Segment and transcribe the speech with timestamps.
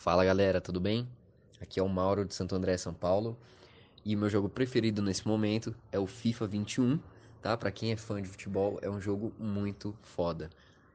[0.00, 1.08] Fala galera, tudo bem?
[1.60, 3.36] Aqui é o Mauro de Santo André, São Paulo.
[4.04, 7.00] E o meu jogo preferido nesse momento é o FIFA 21,
[7.42, 7.56] tá?
[7.56, 10.50] Pra quem é fã de futebol, é um jogo muito foda,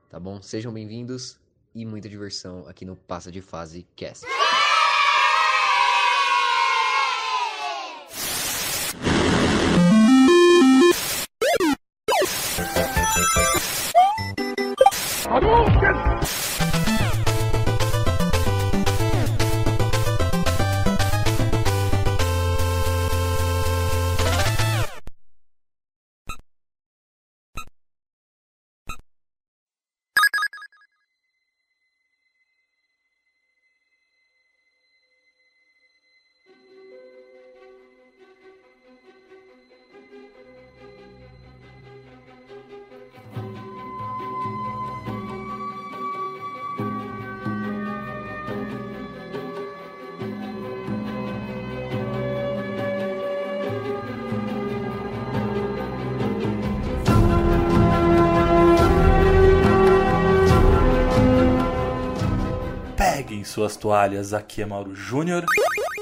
[0.10, 0.42] tá bom?
[0.42, 1.38] Sejam bem-vindos
[1.76, 4.26] e muita diversão aqui no Passa de Fase Cast.
[63.84, 65.44] Toalhas, aqui é Mauro Júnior.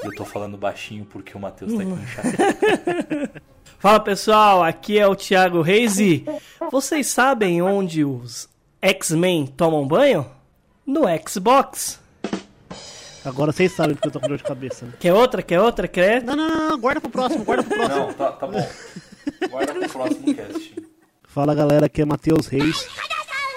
[0.04, 3.42] Eu tô falando baixinho porque o Matheus tá aqui no chat.
[3.80, 6.24] Fala pessoal, aqui é o Thiago Reis e
[6.70, 8.48] vocês sabem onde os
[8.80, 10.24] X-Men tomam banho?
[10.86, 11.98] No Xbox.
[13.24, 14.86] Agora vocês sabem porque eu tô com dor de cabeça.
[14.86, 14.92] Né?
[15.00, 15.42] Quer outra?
[15.42, 15.88] Quer outra?
[15.88, 16.22] Quer?
[16.22, 17.96] Não, não, não, não, guarda pro próximo, guarda pro próximo.
[17.96, 18.68] Não, tá, tá bom.
[19.50, 20.76] Guarda pro próximo cast.
[21.24, 22.86] Fala galera, aqui é Matheus Reis.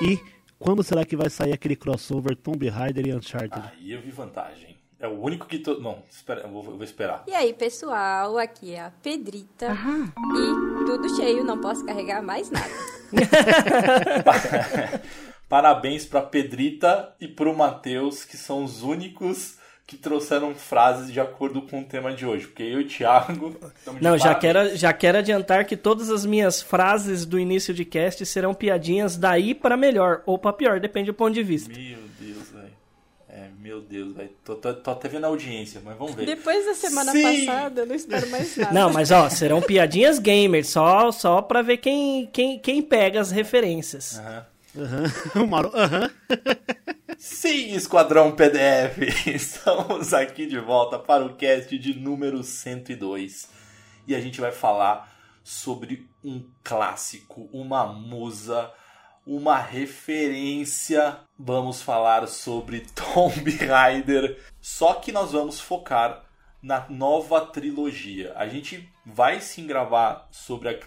[0.01, 0.19] E
[0.65, 3.71] quando será que vai sair aquele crossover Tomb Raider e Uncharted?
[3.77, 4.75] Aí eu vi vantagem.
[4.99, 5.79] É o único que tô.
[5.79, 7.23] Não, espera, eu vou, eu vou esperar.
[7.27, 9.77] E aí, pessoal, aqui é a Pedrita.
[10.33, 12.67] E tudo cheio, não posso carregar mais nada.
[15.47, 21.61] Parabéns pra Pedrita e pro Matheus, que são os únicos que trouxeram frases de acordo
[21.61, 22.47] com o tema de hoje.
[22.47, 23.55] Porque eu e o Thiago.
[24.01, 28.25] Não, já quero, já quero adiantar que todas as minhas frases do início de cast
[28.25, 31.69] serão piadinhas daí pra melhor ou pra pior, depende do ponto de vista.
[31.69, 32.73] Meu Deus, velho.
[33.29, 34.29] É, meu Deus, velho.
[34.43, 36.25] Tô, tô, tô até vendo a audiência, mas vamos ver.
[36.25, 37.45] Depois da semana Sim.
[37.45, 38.73] passada, eu não espero mais nada.
[38.73, 43.29] Não, mas ó, serão piadinhas gamers, só, só pra ver quem, quem, quem pega as
[43.29, 44.17] referências.
[44.17, 44.45] Aham.
[44.77, 46.09] Aham, Mauro, aham.
[47.17, 48.97] Sim, Esquadrão PDF!
[49.25, 53.49] Estamos aqui de volta para o cast de número 102
[54.05, 55.09] e a gente vai falar
[55.41, 58.69] sobre um clássico, uma musa,
[59.25, 61.17] uma referência.
[61.39, 66.25] Vamos falar sobre Tomb Raider, só que nós vamos focar
[66.61, 68.33] na nova trilogia.
[68.35, 70.79] A gente vai sim gravar sobre a,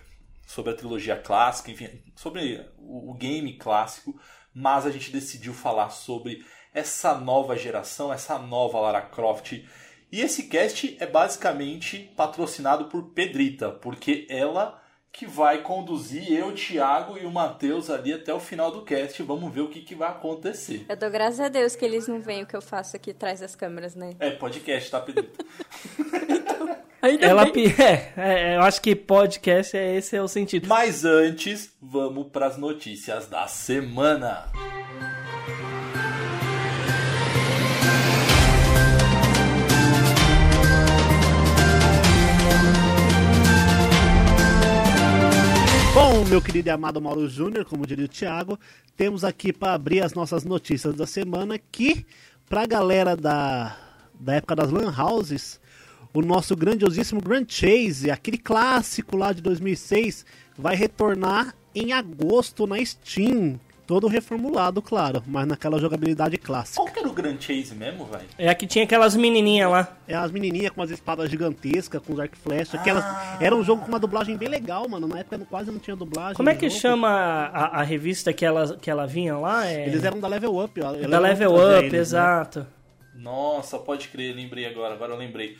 [0.47, 4.21] sobre a trilogia clássica, enfim, sobre o, o game clássico,
[4.59, 9.65] mas a gente decidiu falar sobre essa nova geração, essa nova Lara Croft.
[10.11, 14.83] E esse cast é basicamente patrocinado por Pedrita, porque ela
[15.13, 19.21] que vai conduzir eu, o Thiago e o Matheus ali até o final do cast.
[19.23, 20.87] Vamos ver o que, que vai acontecer.
[20.89, 23.41] Eu dou graças a Deus que eles não veem o que eu faço aqui atrás
[23.41, 24.11] das câmeras, né?
[24.21, 25.45] É podcast, tá, Pedrita?
[27.01, 27.53] Ainda Ela bem.
[27.53, 30.67] pi- é, é, eu acho que podcast é esse é o sentido.
[30.69, 34.47] Mas antes, vamos para as notícias da semana.
[45.95, 48.59] Bom, meu querido e amado Mauro Júnior, como diria o Thiago,
[48.97, 52.07] temos aqui para abrir as nossas notícias da semana que,
[52.49, 53.77] pra galera da,
[54.19, 55.61] da época das Lan Houses,
[56.13, 60.25] o nosso grandiosíssimo Grand Chase, aquele clássico lá de 2006,
[60.57, 63.59] vai retornar em agosto na Steam.
[63.89, 66.77] Todo reformulado, claro, mas naquela jogabilidade clássica.
[66.77, 68.27] Qual que era o Grand Chase mesmo, velho?
[68.37, 69.97] É que tinha aquelas menininhas lá.
[70.07, 72.77] É as menininhas com as espadas gigantescas, com os arco e flecha.
[72.77, 73.03] Aquelas...
[73.41, 75.09] Era um jogo com uma dublagem bem legal, mano.
[75.09, 76.35] Na época quase não tinha dublagem.
[76.35, 76.83] Como é no que jogo.
[76.83, 79.67] chama a, a revista que ela, que ela vinha lá?
[79.67, 79.87] É...
[79.87, 80.79] Eles eram da Level Up.
[80.83, 80.93] ó.
[80.93, 81.99] da Level Up, velhos, né?
[81.99, 82.67] exato.
[83.15, 85.57] Nossa, pode crer, lembrei agora, agora eu lembrei.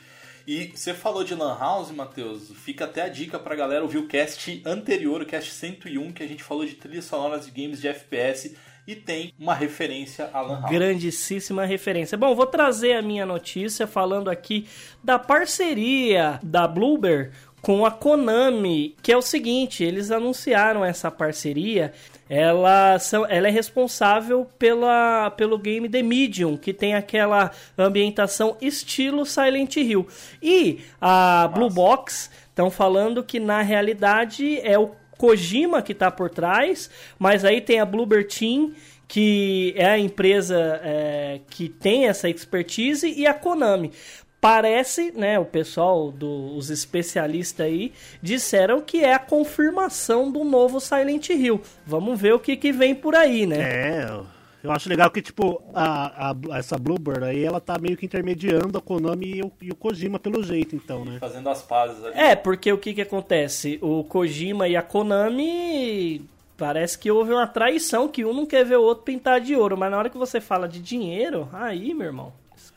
[0.49, 4.07] E você falou de Lan House, Matheus, fica até a dica pra galera ouvir o
[4.07, 7.87] cast anterior, o cast 101, que a gente falou de trilhas sonoras de games de
[7.87, 8.57] FPS
[8.87, 10.71] e tem uma referência a Lan House.
[10.71, 12.17] Grandíssima referência.
[12.17, 14.67] Bom, vou trazer a minha notícia falando aqui
[15.03, 17.31] da parceria da Bloober
[17.61, 21.93] com a Konami, que é o seguinte, eles anunciaram essa parceria,
[22.29, 29.25] ela, são, ela é responsável pela, pelo game The Medium, que tem aquela ambientação estilo
[29.25, 30.07] Silent Hill.
[30.41, 36.29] E a Blue Box estão falando que na realidade é o Kojima que tá por
[36.29, 38.73] trás, mas aí tem a Bloober Team
[39.09, 43.91] que é a empresa é, que tem essa expertise, e a Konami.
[44.41, 47.91] Parece, né, o pessoal, do, os especialistas aí,
[48.21, 51.61] disseram que é a confirmação do novo Silent Hill.
[51.85, 53.57] Vamos ver o que, que vem por aí, né?
[53.59, 54.19] É,
[54.63, 58.77] eu acho legal que, tipo, a, a, essa Bluebird aí, ela tá meio que intermediando
[58.77, 61.17] a Konami e o, e o Kojima pelo jeito, então, né?
[61.19, 62.17] Fazendo as pazes ali.
[62.17, 63.77] É, porque o que que acontece?
[63.81, 66.25] O Kojima e a Konami
[66.57, 69.77] parece que houve uma traição, que um não quer ver o outro pintar de ouro,
[69.77, 72.33] mas na hora que você fala de dinheiro, aí, meu irmão,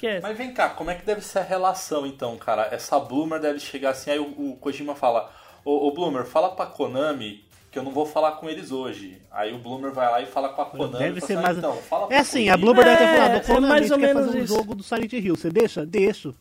[0.06, 0.22] esquece.
[0.22, 2.69] Mas vem cá, como é que deve ser a relação então, cara?
[2.70, 5.31] Essa Bloomer deve chegar assim, aí o, o Kojima fala:
[5.64, 9.22] Ô, ô Bloomer, fala pra Konami que eu não vou falar com eles hoje.
[9.31, 10.99] Aí o Bloomer vai lá e fala com a Konami.
[10.99, 11.56] Deve fala ser assim, mais.
[11.56, 13.46] "Ah, então, fala pra é assim, a Konami." Bluebird deve ter É, falado, é o
[13.46, 14.54] Konami, mais você ou quer menos fazer um isso.
[14.56, 15.87] jogo do Silent Hill, você deixa?
[15.87, 16.34] Deixo.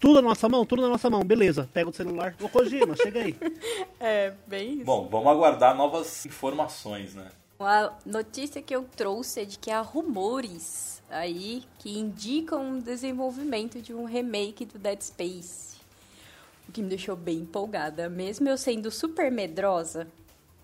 [0.00, 0.64] Tudo na nossa mão?
[0.64, 1.68] Tudo na nossa mão, beleza.
[1.74, 2.34] Pega o celular.
[2.40, 3.34] Ô Kojima, chega aí.
[4.00, 4.84] É, bem isso.
[4.84, 7.26] Bom, vamos aguardar novas informações, né?
[7.58, 13.80] A notícia que eu trouxe é de que há rumores aí que indicam o desenvolvimento
[13.80, 15.76] de um remake do Dead Space.
[16.68, 18.08] O que me deixou bem empolgada.
[18.08, 20.06] Mesmo eu sendo super medrosa,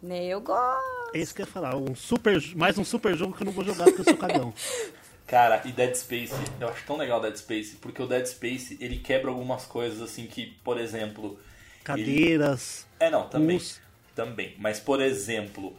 [0.02, 0.26] né?
[0.26, 1.14] Eu gosto.
[1.14, 1.76] É isso que eu ia falar.
[1.76, 4.52] Um super, mais um super jogo que eu não vou jogar porque eu sou cagão.
[5.26, 8.98] Cara, e Dead Space, eu acho tão legal Dead Space, porque o Dead Space, ele
[8.98, 11.38] quebra algumas coisas assim que, por exemplo...
[11.82, 12.86] Cadeiras.
[13.00, 13.56] É, não, também.
[13.56, 13.80] Us.
[14.14, 14.54] Também.
[14.58, 15.74] Mas, por exemplo,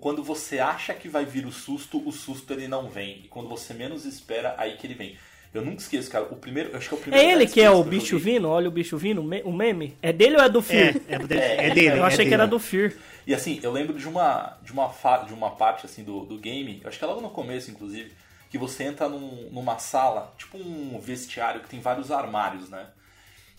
[0.00, 3.22] quando você acha que vai vir o susto, o susto ele não vem.
[3.24, 5.16] E quando você menos espera, aí que ele vem.
[5.54, 6.24] Eu nunca esqueço, cara.
[6.26, 8.18] O primeiro, eu acho que é o primeiro É ele que é o eu bicho
[8.18, 8.18] joguei.
[8.18, 8.48] vindo?
[8.48, 9.96] Olha o bicho vindo, o me- o meme?
[10.02, 10.96] É dele ou é do É, Fear?
[11.06, 11.98] é, dele, é dele.
[11.98, 12.34] Eu é achei que dele.
[12.34, 12.92] era do Fear.
[13.26, 16.38] E assim, eu lembro de uma de uma, fa- de uma parte assim do, do
[16.38, 18.12] game, eu acho que é logo no começo, inclusive,
[18.50, 22.86] que você entra num- numa sala, tipo um vestiário que tem vários armários, né?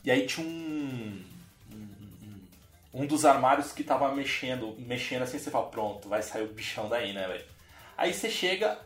[0.04, 1.22] E aí tinha um.
[2.94, 6.88] Um- dos armários que tava mexendo, mexendo assim, você fala, pronto, vai sair o bichão
[6.88, 7.44] daí, né, velho?
[7.98, 8.78] Aí você chega,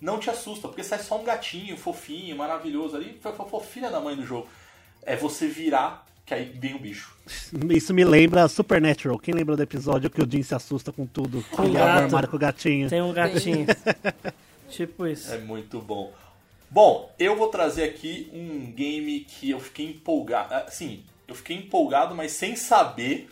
[0.00, 3.20] não te assusta, porque sai só um gatinho fofinho, maravilhoso ali,
[3.72, 4.48] filha da mãe do jogo.
[5.02, 7.16] É você virar, que aí vem o bicho.
[7.70, 9.18] Isso me lembra Supernatural.
[9.18, 11.42] Quem lembra do episódio que o Jim se assusta com tudo?
[11.50, 12.88] Com o Ele abre o armário com o gatinho.
[12.88, 13.66] Tem um gatinho.
[14.68, 15.32] tipo isso.
[15.32, 16.12] É muito bom.
[16.70, 20.54] Bom, eu vou trazer aqui um game que eu fiquei empolgado.
[20.54, 23.28] Assim, eu fiquei empolgado, mas sem saber.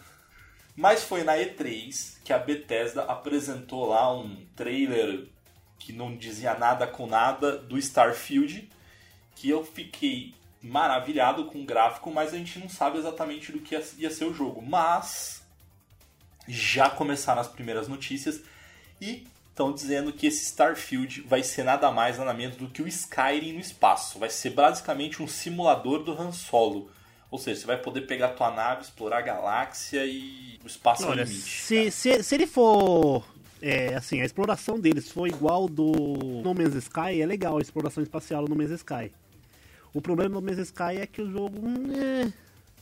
[0.80, 5.26] Mas foi na E3 que a Bethesda apresentou lá um trailer
[5.76, 8.70] que não dizia nada com nada do Starfield.
[9.34, 13.74] Que eu fiquei maravilhado com o gráfico, mas a gente não sabe exatamente do que
[13.74, 14.62] ia- ser o jogo.
[14.62, 15.42] Mas
[16.46, 18.40] já começaram as primeiras notícias
[19.00, 22.86] e estão dizendo que esse Starfield vai ser nada mais nada menos do que o
[22.86, 24.20] Skyrim no espaço.
[24.20, 26.88] Vai ser basicamente um simulador do Han Solo.
[27.30, 31.06] Ou seja, você vai poder pegar a tua nave, explorar a galáxia e o espaço
[31.06, 31.40] Olha, limite.
[31.40, 33.22] se, se, se ele for.
[33.60, 35.92] É, assim, a exploração deles for igual do
[36.42, 39.10] No Man's Sky, é legal a exploração espacial no No Man's Sky.
[39.92, 41.58] O problema do No Man's Sky é que o jogo.
[41.60, 42.32] hum, É,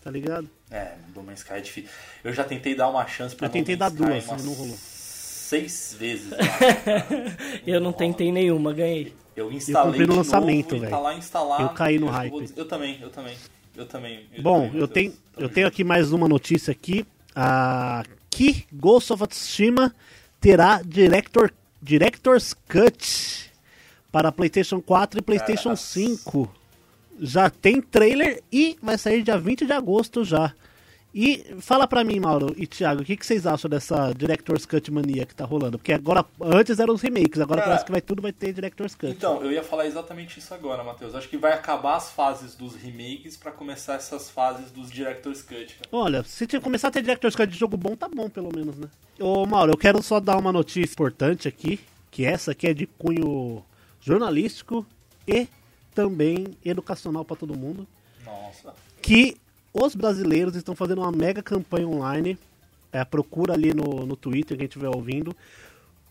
[0.04, 0.48] tá ligado?
[0.70, 1.90] É, No Man's Sky é difícil.
[2.22, 4.52] Eu já tentei dar uma chance pro Eu tentei No dar Sky duas, umas não
[4.52, 4.76] rolou.
[4.76, 6.30] Seis vezes.
[7.66, 9.14] Eu não tentei nenhuma, ganhei.
[9.34, 10.90] Eu instalei comprei no lançamento, velho.
[11.30, 11.56] tá.
[11.60, 12.30] Eu caí no hype.
[12.30, 13.36] vou- Eu também, eu também.
[13.76, 14.26] Eu também.
[14.40, 17.06] Bom, também, eu tenho, eu tenho aqui mais uma notícia aqui.
[17.34, 19.94] Ah, que Ghost of Tsushima
[20.40, 21.52] terá Director,
[21.82, 23.50] Director's Cut
[24.10, 26.54] para PlayStation 4 e PlayStation Cara, 5.
[27.20, 30.54] Já tem trailer e vai sair dia 20 de agosto já.
[31.14, 34.90] E fala pra mim, Mauro e Thiago, o que, que vocês acham dessa Director's Cut
[34.90, 35.78] mania que tá rolando?
[35.78, 38.94] Porque agora, antes eram os remakes, agora Cara, parece que vai tudo vai ter Director's
[38.94, 39.12] Cut.
[39.12, 41.14] Então, eu ia falar exatamente isso agora, Matheus.
[41.14, 45.74] Acho que vai acabar as fases dos remakes pra começar essas fases dos Director's Cut.
[45.76, 45.88] cara.
[45.90, 48.88] Olha, se começar a ter Director's Cut de jogo bom, tá bom, pelo menos, né?
[49.18, 52.86] Ô, Mauro, eu quero só dar uma notícia importante aqui, que essa aqui é de
[52.86, 53.64] cunho
[54.02, 54.86] jornalístico
[55.26, 55.48] e
[55.94, 57.88] também educacional pra todo mundo,
[58.22, 58.74] Nossa.
[59.00, 59.38] que
[59.80, 62.38] os brasileiros estão fazendo uma mega campanha online,
[62.92, 65.36] é, procura ali no, no Twitter, quem estiver ouvindo,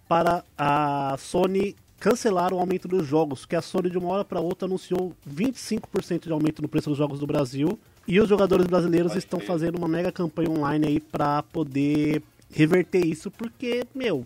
[0.08, 4.40] para a Sony cancelar o aumento dos jogos, que a Sony de uma hora para
[4.40, 9.14] outra anunciou 25% de aumento no preço dos jogos do Brasil, e os jogadores brasileiros
[9.14, 9.48] Pode estão crer.
[9.48, 14.26] fazendo uma mega campanha online aí para poder reverter isso, porque, meu,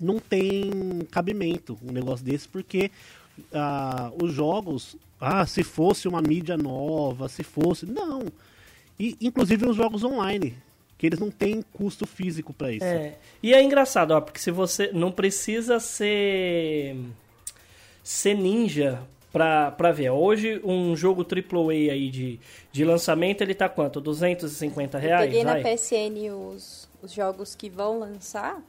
[0.00, 0.70] não tem
[1.10, 2.90] cabimento um negócio desse, porque
[3.52, 7.86] ah, os jogos, ah, se fosse uma mídia nova, se fosse.
[7.86, 8.26] Não.
[8.98, 10.56] E, inclusive os jogos online,
[10.96, 12.84] que eles não têm custo físico para isso.
[12.84, 13.14] É.
[13.42, 16.96] E é engraçado, ó, porque se você não precisa ser
[18.02, 20.10] ser ninja pra, pra ver.
[20.10, 22.38] Hoje um jogo AAA aí de,
[22.70, 24.00] de lançamento, ele tá quanto?
[24.00, 25.26] 250 Eu reais?
[25.26, 25.56] peguei na?
[25.56, 28.62] PSN os, os jogos que vão lançar,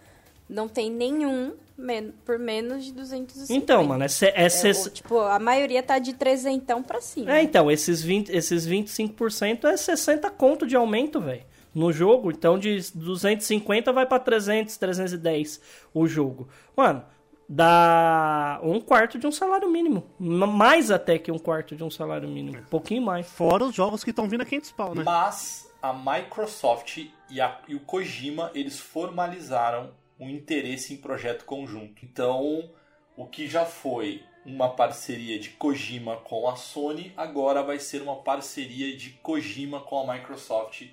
[0.50, 3.54] não tem nenhum men por menos de 250.
[3.54, 7.02] Então, mano, é, se- é, É, ses- o- tipo, a maioria tá de trezentão pra
[7.02, 7.32] cima.
[7.32, 11.44] É, então, esses, 20, esses 25% é 60 conto de aumento, velho.
[11.74, 15.60] No jogo, então de 250 vai pra 300, 310
[15.94, 16.48] o jogo.
[16.78, 17.04] Mano,
[17.50, 20.06] dá um quarto de um salário mínimo.
[20.18, 22.60] Mais até que um quarto de um salário mínimo.
[22.60, 23.28] Um pouquinho mais.
[23.28, 25.04] Fora os jogos que estão vindo a 500 pau, né?
[25.06, 32.04] Mas a Microsoft e, a- e o Kojima, eles formalizaram um interesse em projeto conjunto.
[32.04, 32.70] Então,
[33.16, 38.18] o que já foi uma parceria de Kojima com a Sony, agora vai ser uma
[38.18, 40.84] parceria de Kojima com a Microsoft.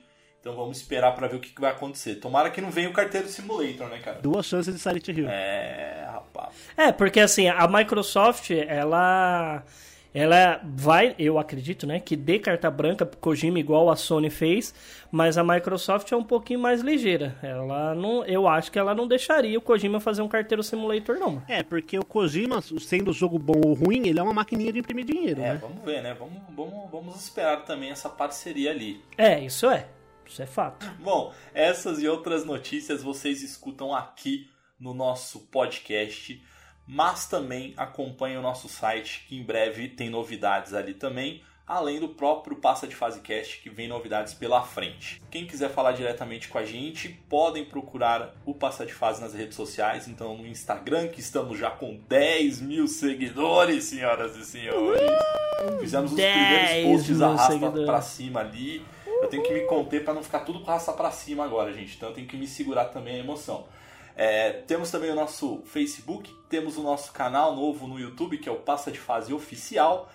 [0.41, 2.17] Então vamos esperar pra ver o que que vai acontecer.
[2.17, 4.21] Tomara que não venha o carteiro Simulator, né, cara?
[4.21, 5.29] Duas chances de Silent Hill.
[5.29, 6.55] É, rapaz.
[6.77, 9.63] É, porque assim, a Microsoft, ela
[10.15, 14.75] ela vai, eu acredito, né, que dê carta branca pro Kojima igual a Sony fez,
[15.11, 17.37] mas a Microsoft é um pouquinho mais ligeira.
[17.43, 21.43] Ela não, eu acho que ela não deixaria o Kojima fazer um carteiro simulator não.
[21.49, 25.05] É, porque o Kojima, sendo jogo bom ou ruim, ele é uma maquininha de imprimir
[25.05, 25.59] dinheiro, É, né?
[25.61, 26.15] vamos ver, né?
[26.19, 29.01] Vamos, vamos, vamos esperar também essa parceria ali.
[29.17, 29.87] É, isso é.
[30.27, 30.87] Isso é fato.
[31.03, 36.43] Bom, essas e outras notícias vocês escutam aqui no nosso podcast,
[36.93, 42.11] mas também acompanhem o nosso site, que em breve tem novidades ali também, além do
[42.11, 45.23] próprio Passa de Fase Cast, que vem novidades pela frente.
[45.31, 49.57] Quem quiser falar diretamente com a gente, podem procurar o Passa de Fase nas redes
[49.57, 55.01] sociais, então no Instagram, que estamos já com 10 mil seguidores, senhoras e senhores.
[55.81, 58.85] Fizemos os 10 primeiros posts arrasta pra cima ali.
[59.07, 61.97] Eu tenho que me conter pra não ficar tudo com raça pra cima agora, gente.
[61.97, 63.65] Então eu tenho que me segurar também a emoção.
[64.17, 68.53] É, temos também o nosso Facebook, temos o nosso canal novo no YouTube, que é
[68.53, 70.11] o Passa de Fase Oficial.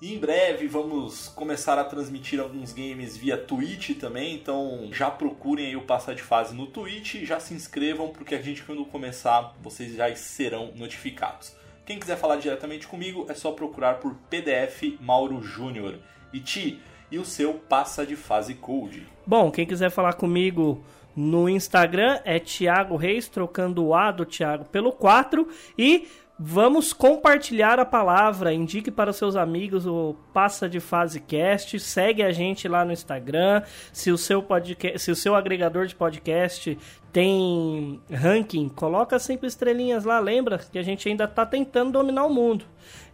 [0.00, 5.66] E em breve vamos começar a transmitir alguns games via Twitch também, então já procurem
[5.66, 9.54] aí o Passa de Fase no Twitch já se inscrevam, porque a gente quando começar,
[9.62, 11.54] vocês já serão notificados.
[11.86, 15.98] Quem quiser falar diretamente comigo é só procurar por PDF Mauro Júnior.
[16.32, 19.06] E Ti, e o seu Passa de Fase Code?
[19.26, 20.82] Bom, quem quiser falar comigo
[21.14, 27.78] no Instagram é Thiago Reis, trocando o A do Thiago pelo 4 e vamos compartilhar
[27.78, 28.52] a palavra.
[28.52, 32.92] Indique para os seus amigos o Passa de Fase Cast, segue a gente lá no
[32.92, 33.62] Instagram.
[33.92, 36.76] Se o seu podcast, se o seu agregador de podcast
[37.12, 42.32] tem ranking, coloca cinco estrelinhas lá, lembra que a gente ainda tá tentando dominar o
[42.32, 42.64] mundo.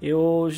[0.01, 0.49] Eu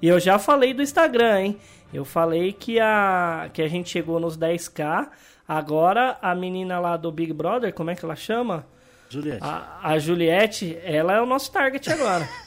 [0.00, 1.56] eu já falei do Instagram, hein?
[1.92, 5.08] Eu falei que a que a gente chegou nos 10k.
[5.46, 8.66] Agora a menina lá do Big Brother, como é que ela chama?
[9.08, 9.42] Juliette.
[9.42, 12.28] A, a Juliette, ela é o nosso target agora.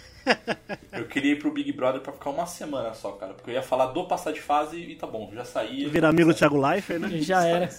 [0.91, 3.61] Eu queria ir pro Big Brother pra ficar uma semana só, cara, porque eu ia
[3.61, 5.85] falar do Passar de Fase e tá bom, já saí.
[5.85, 7.09] Vira amigo do Thiago Leifert, né?
[7.19, 7.69] Já era.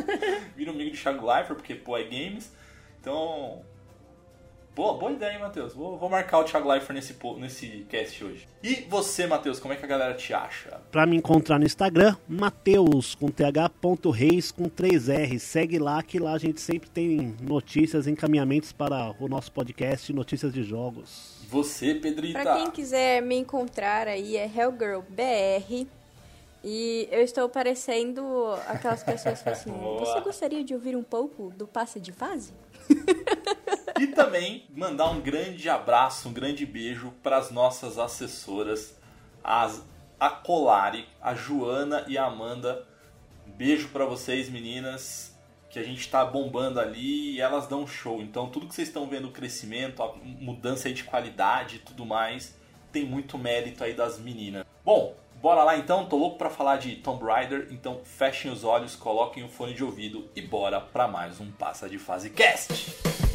[0.56, 2.52] Vira amigo de Thiago Leifert, porque pô, é games.
[3.00, 3.62] Então.
[4.74, 5.74] Boa, boa ideia, hein, Matheus?
[5.74, 8.48] Vou, vou marcar o Thiago Leifert nesse, nesse cast hoje.
[8.62, 10.80] E você, Matheus, como é que a galera te acha?
[10.90, 15.38] Pra me encontrar no Instagram, Mateus com th.reis com 3R.
[15.38, 20.50] Segue lá que lá a gente sempre tem notícias, encaminhamentos para o nosso podcast, notícias
[20.54, 21.36] de jogos.
[21.42, 22.40] E você, Pedrita?
[22.40, 25.86] Pra quem quiser me encontrar aí é HellGirlBR.
[26.64, 28.22] E eu estou parecendo
[28.68, 29.72] aquelas pessoas que falam assim.
[29.98, 32.52] Você gostaria de ouvir um pouco do passe de fase?
[33.98, 38.96] E também mandar um grande abraço, um grande beijo para as nossas assessoras,
[39.42, 39.82] as,
[40.18, 42.86] a Colari, a Joana e a Amanda.
[43.46, 45.36] Beijo para vocês, meninas,
[45.68, 48.20] que a gente tá bombando ali e elas dão show.
[48.20, 52.56] Então, tudo que vocês estão vendo, o crescimento, a mudança de qualidade e tudo mais,
[52.90, 54.64] tem muito mérito aí das meninas.
[54.84, 58.96] Bom, bora lá então, tô louco para falar de Tomb Raider, então fechem os olhos,
[58.96, 63.31] coloquem o fone de ouvido e bora para mais um Passa de Fase Cast.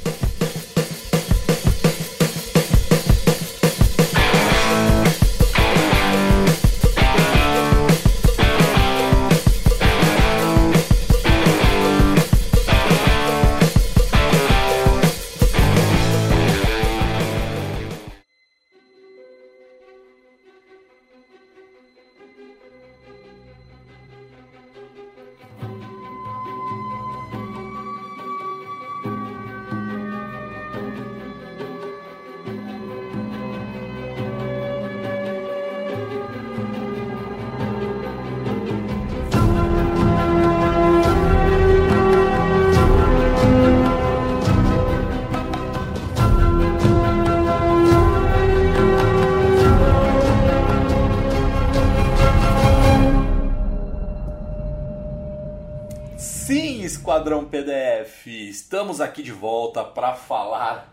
[58.97, 60.91] Estamos aqui de volta para falar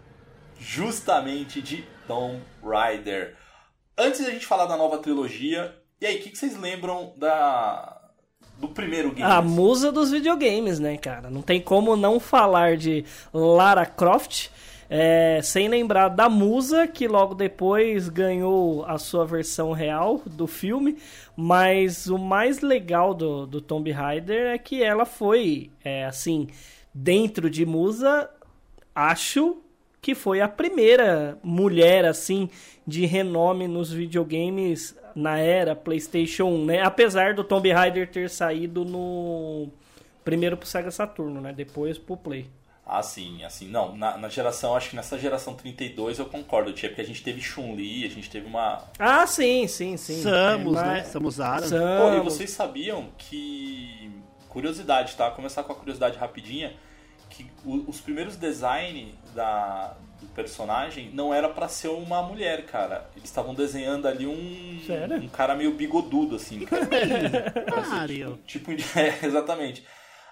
[0.58, 3.34] justamente de Tomb Raider.
[3.96, 7.98] Antes da gente falar da nova trilogia, e aí, o que, que vocês lembram da
[8.58, 9.22] do primeiro game?
[9.22, 11.30] A musa dos videogames, né, cara?
[11.30, 14.50] Não tem como não falar de Lara Croft.
[14.90, 20.98] É, sem lembrar da Musa, que logo depois ganhou a sua versão real do filme.
[21.34, 26.48] Mas o mais legal do, do Tomb Raider é que ela foi, é, assim,
[26.94, 28.30] dentro de Musa,
[28.94, 29.58] acho
[30.00, 32.48] que foi a primeira mulher, assim,
[32.86, 36.82] de renome nos videogames na era PlayStation 1, né?
[36.82, 39.68] Apesar do Tomb Raider ter saído no
[40.24, 41.52] primeiro pro Sega Saturno, né?
[41.52, 42.46] Depois pro Play.
[42.86, 46.90] Ah, sim, assim, não, na, na, geração, acho que nessa geração 32 eu concordo, Tia,
[46.90, 48.84] porque a gente teve Chun-Li, a gente teve uma...
[48.98, 50.20] Ah, sim, sim, sim.
[50.20, 51.04] Samus, é, né?
[51.04, 51.70] Samus Aran.
[51.70, 54.12] Pô, e vocês sabiam que...
[54.54, 55.26] Curiosidade, tá?
[55.26, 56.72] Vou começar com a curiosidade rapidinha,
[57.28, 63.10] que os primeiros designs da, do personagem não era para ser uma mulher, cara.
[63.16, 65.16] Eles estavam desenhando ali um, Sério?
[65.16, 66.64] um cara meio bigodudo, assim.
[66.64, 66.86] Cara.
[67.90, 68.38] Mario.
[68.46, 69.84] tipo, tipo é, exatamente.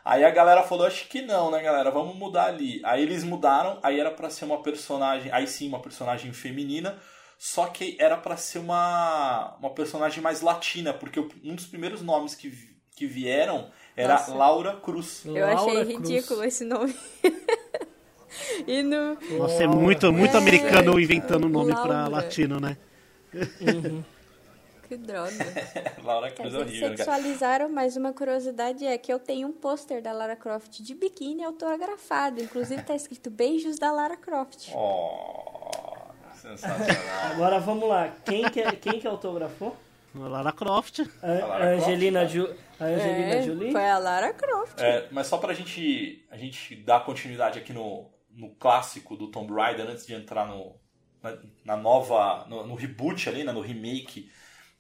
[0.05, 1.91] Aí a galera falou, acho que não, né, galera?
[1.91, 2.81] Vamos mudar ali.
[2.85, 6.97] Aí eles mudaram, aí era para ser uma personagem, aí sim, uma personagem feminina,
[7.37, 12.37] só que era para ser uma, uma personagem mais latina, porque um dos primeiros nomes
[12.37, 12.53] que,
[12.97, 14.35] que vieram era Nossa.
[14.35, 15.23] Laura Cruz.
[15.25, 15.89] Eu Laura achei Cruz.
[15.89, 16.95] ridículo esse nome.
[18.67, 19.19] e no...
[19.39, 20.39] Nossa, é muito, muito é...
[20.39, 21.89] americano inventando nome Laura.
[21.89, 22.77] pra latino, né?
[23.35, 24.03] Uhum.
[24.89, 25.31] que droga.
[26.03, 26.97] Laura Cruz é horrível.
[26.97, 31.45] Sexualizaram, mas uma curiosidade é que eu tenho um pôster da Lara Croft de biquíni
[31.45, 32.43] autografado.
[32.43, 34.71] Inclusive tá escrito Beijos da Lara Croft.
[34.75, 36.87] Oh, sensacional.
[37.31, 38.11] Agora vamos lá.
[38.25, 39.77] Quem que, é, quem que autografou?
[40.15, 41.01] A Lara Croft.
[41.23, 43.73] A, a Angelina, Ju, a Angelina é, Jolie?
[43.73, 44.79] Foi a Lara Croft.
[44.79, 49.53] É, mas só pra gente, a gente dar continuidade aqui no, no clássico do Tomb
[49.53, 50.77] Raider, antes de entrar no,
[51.23, 52.47] na, na nova.
[52.49, 54.31] No, no, reboot ali, né, no remake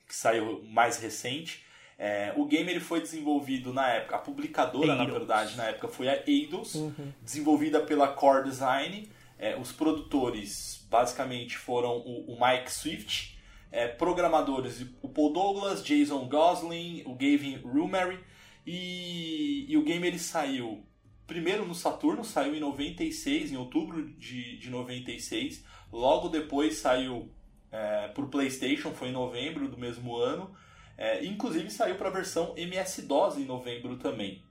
[0.07, 1.65] que saiu mais recente.
[1.99, 4.99] É, o game ele foi desenvolvido na época, a publicadora, Eidos.
[4.99, 7.13] na verdade, na época foi a Eidos, uhum.
[7.23, 9.09] desenvolvida pela Core Design.
[9.39, 13.32] É, os produtores basicamente foram o, o Mike Swift,
[13.73, 18.19] é, programadores o Paul Douglas, Jason Gosling, o Gavin Rumery
[18.67, 20.85] e, e, o game ele saiu
[21.27, 25.65] primeiro no Saturno, saiu em 96, em outubro de, de 96.
[25.91, 27.31] Logo depois saiu
[27.73, 30.55] é, para o PlayStation, foi em novembro do mesmo ano.
[30.97, 34.43] É, inclusive saiu para a versão MS-DOS em novembro também.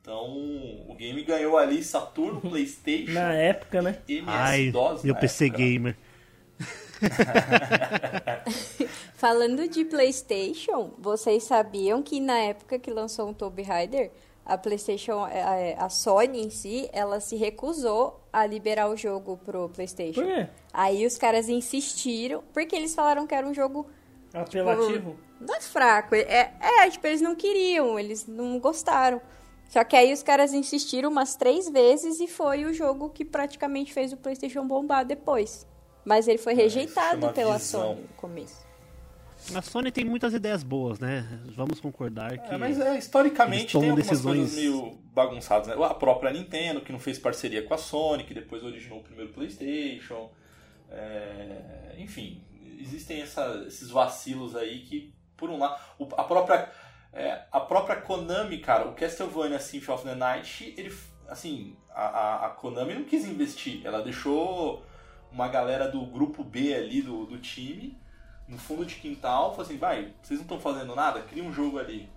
[0.00, 0.36] Então
[0.86, 3.12] o game ganhou ali Saturno, PlayStation.
[3.12, 3.98] Na época, né?
[4.06, 5.02] MS-DOS.
[5.02, 5.58] Meu PC época.
[5.58, 5.96] Gamer.
[9.14, 14.10] Falando de PlayStation, vocês sabiam que na época que lançou o Tomb Raider,
[14.44, 19.68] a PlayStation, a, a, Sony em si, ela se recusou a liberar o jogo pro
[19.68, 20.22] PlayStation.
[20.22, 20.48] Por quê?
[20.72, 23.86] Aí os caras insistiram, porque eles falaram que era um jogo
[24.32, 25.10] apelativo.
[25.10, 29.20] Tipo, não é fraco, é, é, tipo, eles não queriam, eles não gostaram.
[29.68, 33.92] Só que aí os caras insistiram umas três vezes e foi o jogo que praticamente
[33.92, 35.66] fez o PlayStation bombar depois.
[36.04, 37.80] Mas ele foi é, rejeitado é pela visão.
[37.80, 38.68] Sony no começo.
[39.54, 41.24] A Sony tem muitas ideias boas, né?
[41.54, 42.54] Vamos concordar que.
[42.54, 44.38] É, mas é, historicamente tem algumas decisões...
[44.38, 45.74] coisas meio bagunçadas, né?
[45.84, 49.32] A própria Nintendo, que não fez parceria com a Sony, que depois originou o primeiro
[49.32, 50.30] PlayStation.
[50.90, 51.94] É...
[51.98, 52.42] Enfim,
[52.80, 55.80] existem essa, esses vacilos aí que, por um lado,
[56.16, 56.70] a própria.
[57.10, 60.94] É, a própria Konami, cara, o Castlevania Symphony of the Night, ele,
[61.26, 64.84] assim, a, a Konami não quis investir, ela deixou
[65.32, 67.98] uma galera do grupo B ali do, do time
[68.48, 71.20] no fundo de quintal, falou assim, vai, vocês não estão fazendo nada?
[71.20, 72.08] Cria um jogo ali.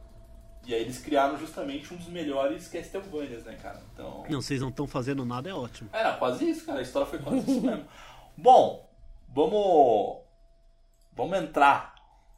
[0.66, 3.82] E aí eles criaram justamente um dos melhores Castlevanias, né, cara?
[3.94, 4.24] Então...
[4.30, 5.90] Não, vocês não estão fazendo nada, é ótimo.
[5.92, 6.80] É, quase isso, cara.
[6.80, 7.86] A história foi quase isso mesmo.
[8.38, 8.90] Bom,
[9.28, 10.22] vamos...
[11.14, 11.96] Vamos entrar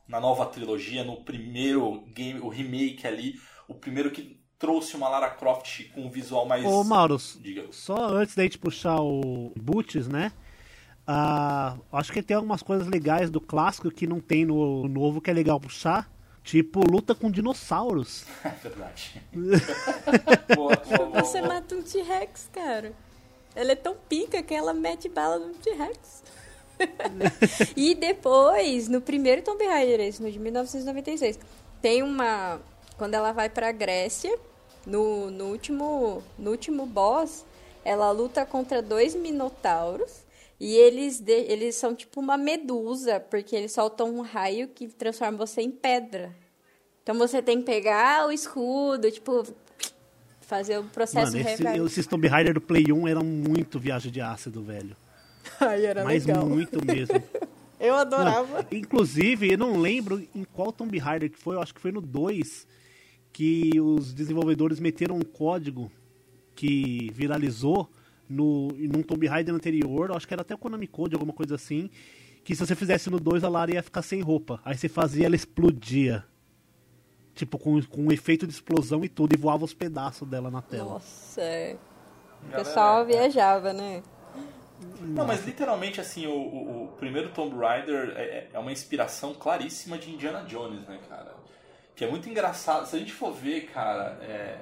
[0.08, 5.30] na nova trilogia, no primeiro game, o remake ali, o primeiro que trouxe uma Lara
[5.30, 6.66] Croft com um visual mais...
[6.66, 10.32] Ô, Mauro, só antes da gente puxar o Boots, né?
[11.08, 15.30] Uh, acho que tem algumas coisas legais do clássico que não tem no novo que
[15.30, 16.10] é legal puxar.
[16.44, 18.26] Tipo, luta com dinossauros.
[18.44, 19.22] É verdade.
[20.56, 22.94] boa, boa, boa, Você mata um T-Rex, cara.
[23.56, 26.24] Ela é tão pica que ela mete bala no T-Rex.
[27.76, 31.40] e depois, no primeiro Tomb Raider, esse, no de 1996,
[31.82, 32.60] tem uma.
[32.98, 34.38] Quando ela vai pra Grécia,
[34.86, 37.46] no, no, último, no último boss,
[37.84, 40.23] ela luta contra dois minotauros.
[40.64, 45.38] E eles, de, eles são tipo uma medusa, porque eles soltam um raio que transforma
[45.38, 46.34] você em pedra.
[47.02, 49.46] Então você tem que pegar o escudo, tipo,
[50.40, 54.22] fazer o processo Mano, esse, esses Tomb Raider do Play 1 eram muito viagem de
[54.22, 54.96] ácido, velho.
[55.60, 56.46] Ai, era Mas legal.
[56.46, 57.22] muito mesmo.
[57.78, 58.66] Eu adorava.
[58.72, 62.00] Inclusive, eu não lembro em qual Tomb Raider que foi, eu acho que foi no
[62.00, 62.66] 2,
[63.34, 65.92] que os desenvolvedores meteram um código
[66.56, 67.90] que viralizou
[68.30, 71.56] no, num Tomb Raider anterior, eu acho que era até o Konami Code, alguma coisa
[71.56, 71.90] assim,
[72.44, 74.60] que se você fizesse no 2 a Lara ia ficar sem roupa.
[74.66, 76.24] Aí você fazia ela explodia.
[77.36, 80.62] Tipo, com, com um efeito de explosão e tudo, e voava os pedaços dela na
[80.62, 80.86] tela.
[80.86, 81.76] Nossa, é.
[82.48, 83.06] o pessoal é.
[83.06, 84.04] viajava, né?
[85.02, 89.98] Não, mas literalmente, assim, o, o- o primeiro Tomb Raider é, é uma inspiração claríssima
[89.98, 91.34] de Indiana Jones, né, cara?
[91.96, 92.86] Que é muito engraçado.
[92.88, 94.60] Se a gente for ver, cara, é...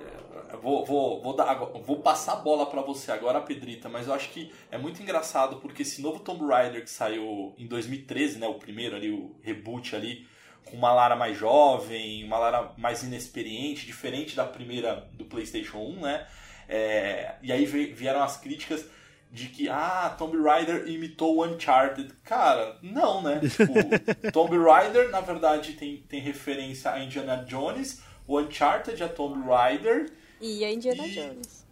[0.00, 4.14] é, Vou, vou, vou, dar, vou passar a bola pra você agora, Pedrita, mas eu
[4.14, 8.46] acho que é muito engraçado porque esse novo Tomb Raider que saiu em 2013, né,
[8.46, 10.26] o primeiro ali, o reboot ali,
[10.64, 16.00] com uma Lara mais jovem, uma Lara mais inexperiente, diferente da primeira do PlayStation 1,
[16.00, 16.26] né?
[16.68, 18.84] É, e aí vieram as críticas
[19.30, 22.12] de que, ah, Tomb Raider imitou o Uncharted.
[22.24, 23.40] Cara, não, né?
[23.40, 23.74] Tipo,
[24.32, 30.12] Tomb Raider, na verdade, tem, tem referência a Indiana Jones, o Uncharted é Tomb Raider,
[30.40, 31.64] E a Indiana E- Jones.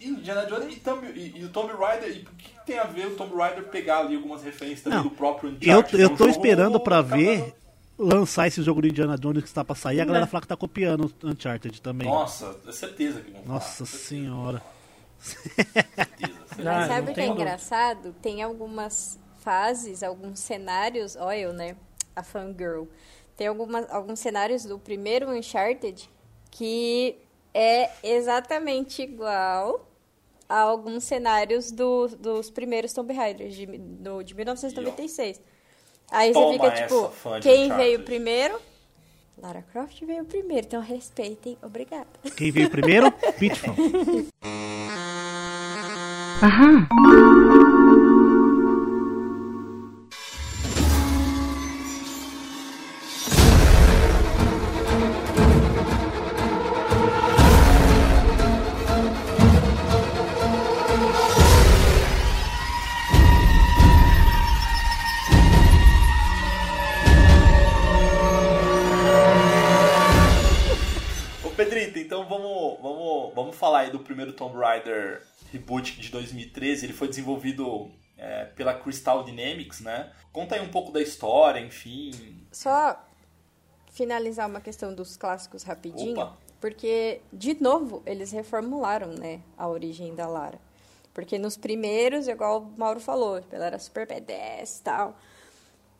[0.00, 2.08] e Indiana Jones e, Tomb- e- e o Tomb Raider.
[2.16, 5.04] E por que, tem a ver o Tomb Raider pegar ali algumas referências também Não,
[5.04, 6.00] do próprio Eu, Uncharted?
[6.02, 7.54] eu É um tô jogo esperando pra acabado- ver
[7.98, 10.00] lançar esse jogo do Indiana Jones que está pra sair.
[10.00, 10.28] A galera É.
[10.28, 12.06] fala que tá copiando o Uncharted também.
[12.08, 13.54] Nossa, é certeza que vão falar.
[13.54, 14.62] Nossa senhora.
[15.18, 16.32] certeza, certeza.
[16.50, 18.14] Ah, Mas não sabe o que é engraçado?
[18.22, 21.16] Tem algumas fases, alguns cenários.
[21.16, 21.76] Olha eu, né?
[22.14, 22.84] A fangirl.
[23.38, 26.10] Tem algumas, alguns cenários do primeiro Uncharted
[26.50, 27.16] que
[27.54, 29.88] é exatamente igual
[30.48, 35.40] a alguns cenários do- dos primeiros Tomb Raiders de, do- de 1996.
[36.10, 37.76] Aí você Toma fica tipo, quem Uncharted.
[37.76, 38.60] veio primeiro?
[39.40, 41.56] Lara Croft veio primeiro, então respeitem.
[41.62, 42.08] Obrigada.
[42.36, 43.12] Quem veio primeiro?
[43.38, 43.74] Pitfall.
[46.40, 47.57] Ô
[73.78, 76.86] falar aí do primeiro Tomb Raider reboot de 2013.
[76.86, 80.12] Ele foi desenvolvido é, pela Crystal Dynamics, né?
[80.32, 82.10] Conta aí um pouco da história, enfim.
[82.52, 83.02] Só
[83.90, 86.36] finalizar uma questão dos clássicos rapidinho, Opa.
[86.60, 90.60] porque de novo eles reformularam, né, a origem da Lara.
[91.12, 95.16] Porque nos primeiros, igual o Mauro falou, ela era super B10 e tal.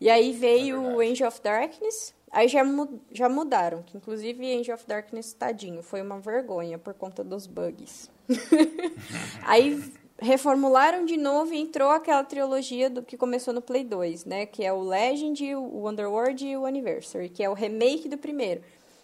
[0.01, 1.01] E aí veio É o.
[1.01, 6.03] Angel of Darkness, aí já, mu- já mudaram, que inclusive Angel of Darkness, tadinho, foi
[6.03, 8.11] uma vergonha por conta dos bugs.
[9.43, 14.47] aí reformularam de novo e entrou aquela trilogia do que começou no Play 2, né?
[14.47, 18.63] Que é o Legend, o Underworld e o Anniversary, que é o remake do primeiro.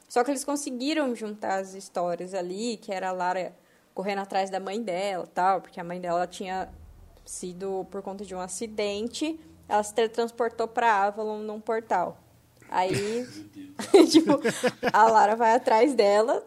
[0.09, 3.55] Só que eles conseguiram juntar as histórias ali, que era a Lara
[3.95, 6.69] correndo atrás da mãe dela, tal, porque a mãe dela tinha
[7.25, 12.19] sido por conta de um acidente, ela se teletransportou para Avalon num portal.
[12.69, 13.27] Aí,
[14.11, 14.41] tipo,
[14.93, 16.45] a Lara vai atrás dela.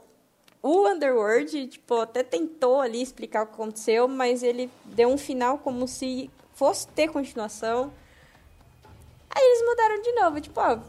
[0.61, 5.59] O Underworld, tipo, até tentou ali explicar o que aconteceu, mas ele deu um final
[5.59, 7.93] como se fosse ter continuação.
[9.29, 10.79] Aí eles mudaram de novo, tipo, ó,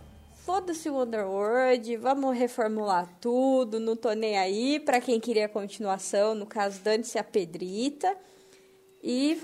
[0.45, 6.47] foda-se o Underworld, vamos reformular tudo, não tô nem aí pra quem queria continuação, no
[6.47, 8.17] caso, dane-se a Pedrita.
[9.03, 9.41] E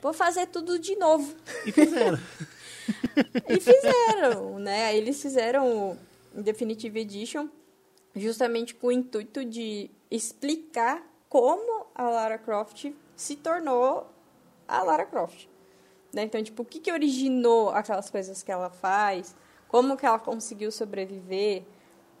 [0.00, 1.36] vou fazer tudo de novo.
[1.66, 2.18] E fizeram.
[3.48, 4.96] E fizeram, né?
[4.96, 5.98] Eles fizeram
[6.34, 7.48] o Definitive Edition
[8.14, 14.06] justamente com o intuito de explicar como a Lara Croft se tornou
[14.68, 15.46] a Lara Croft.
[16.12, 16.24] Né?
[16.24, 19.34] Então, tipo, o que, que originou aquelas coisas que ela faz,
[19.68, 21.62] como que ela conseguiu sobreviver,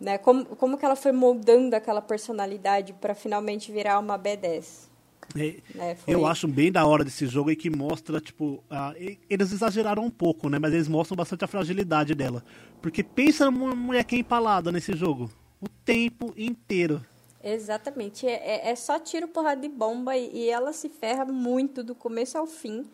[0.00, 0.16] né?
[0.16, 4.88] Como, como que ela foi moldando aquela personalidade para finalmente virar uma B10.
[5.36, 5.94] É?
[5.94, 8.94] Foi- Eu acho bem da hora desse jogo e que mostra, tipo, a-
[9.30, 10.58] eles exageraram um pouco, né?
[10.58, 12.44] Mas eles mostram bastante a fragilidade dela.
[12.80, 15.30] Porque pensa numa mulher que é empalada nesse jogo.
[15.60, 17.04] O tempo inteiro.
[17.42, 18.26] Exatamente.
[18.26, 21.94] É, é- é só tiro, porrada de bomba e, e ela se ferra muito do
[21.94, 22.84] começo ao fim.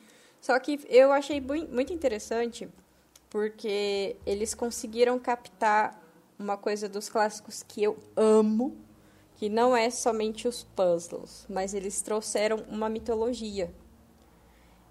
[0.41, 2.69] Só que eu achei muito interessante
[3.29, 6.01] porque eles conseguiram captar
[6.39, 8.77] uma coisa dos clássicos que eu amo,
[9.39, 13.73] que não é somente os puzzles, mas eles trouxeram uma mitologia.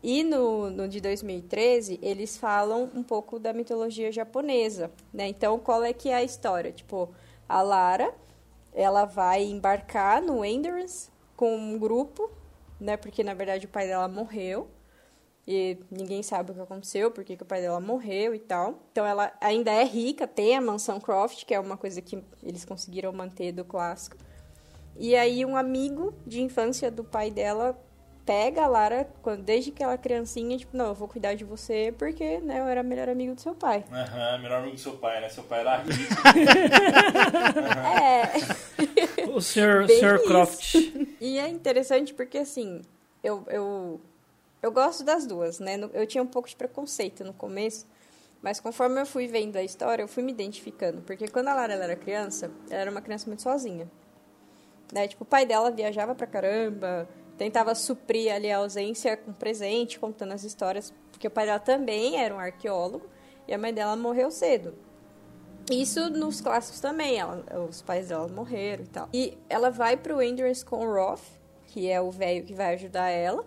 [0.01, 5.27] E no, no de 2013, eles falam um pouco da mitologia japonesa, né?
[5.27, 6.71] Então, qual é que é a história?
[6.71, 7.09] Tipo,
[7.47, 8.15] a Lara,
[8.73, 12.31] ela vai embarcar no Endurance com um grupo,
[12.79, 12.95] né?
[12.95, 14.69] Porque, na verdade, o pai dela morreu.
[15.45, 18.79] E ninguém sabe o que aconteceu, porque que o pai dela morreu e tal.
[18.91, 22.65] Então ela ainda é rica, tem a mansão Croft, que é uma coisa que eles
[22.65, 24.17] conseguiram manter do clássico.
[24.97, 27.79] E aí um amigo de infância do pai dela
[28.27, 31.45] pega a Lara quando, desde que ela é criancinha, tipo, não, eu vou cuidar de
[31.45, 33.85] você porque, né, eu era melhor amigo do seu pai.
[33.89, 35.29] Aham, melhor amigo do seu pai, né?
[35.29, 35.93] Seu pai era rico.
[38.01, 38.67] É.
[39.31, 39.85] O Sr.
[39.87, 40.27] Isso.
[40.27, 40.75] Croft.
[41.21, 42.81] E é interessante porque, assim,
[43.23, 44.01] eu, eu,
[44.63, 45.77] eu gosto das duas, né?
[45.93, 47.85] Eu tinha um pouco de preconceito no começo,
[48.41, 51.01] mas conforme eu fui vendo a história, eu fui me identificando.
[51.01, 53.87] Porque quando a Lara ela era criança, ela era uma criança muito sozinha.
[54.91, 55.07] Né?
[55.07, 60.33] Tipo, o pai dela viajava pra caramba, tentava suprir ali a ausência com presente, contando
[60.33, 63.05] as histórias, porque o pai dela também era um arqueólogo
[63.47, 64.73] e a mãe dela morreu cedo.
[65.69, 69.09] Isso nos clássicos também, ela- os pais dela morreram e tal.
[69.13, 71.21] E ela vai pro Endurance com o Roth,
[71.67, 73.45] que é o velho que vai ajudar ela,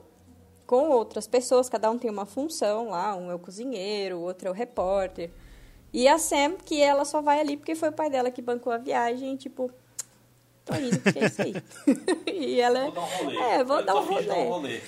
[0.67, 4.49] com outras pessoas, cada um tem uma função lá, um é o cozinheiro, o outro
[4.49, 5.31] é o repórter.
[5.93, 8.73] E a Sam, que ela só vai ali porque foi o pai dela que bancou
[8.73, 9.71] a viagem, tipo,
[10.65, 11.55] tô indo, porque é isso aí.
[12.33, 13.37] e ela Vou dar um rolê.
[13.37, 14.45] É, vou dar um dar um rolê.
[14.49, 14.81] rolê.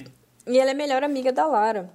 [0.46, 1.90] E ela é melhor amiga da Lara.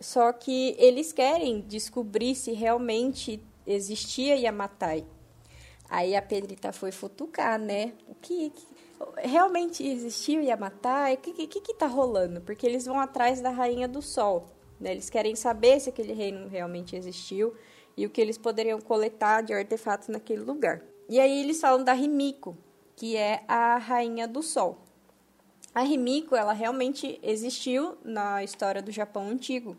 [0.00, 5.06] Só que eles querem descobrir se realmente existia Yamatai.
[5.88, 7.92] Aí a Pedrita foi futucar, né?
[8.08, 8.66] O que, que-
[9.18, 11.14] realmente existiu Yamatai?
[11.14, 12.40] O que, que, que tá rolando?
[12.40, 14.46] Porque eles vão atrás da Rainha do Sol.
[14.80, 14.90] Né?
[14.92, 17.54] Eles querem saber se aquele reino realmente existiu
[17.96, 20.82] e o que eles poderiam coletar de artefatos naquele lugar.
[21.08, 22.56] E aí eles falam da Rimiko,
[22.96, 24.78] que é a Rainha do Sol.
[25.74, 29.76] A Himiko, ela realmente existiu na história do Japão antigo.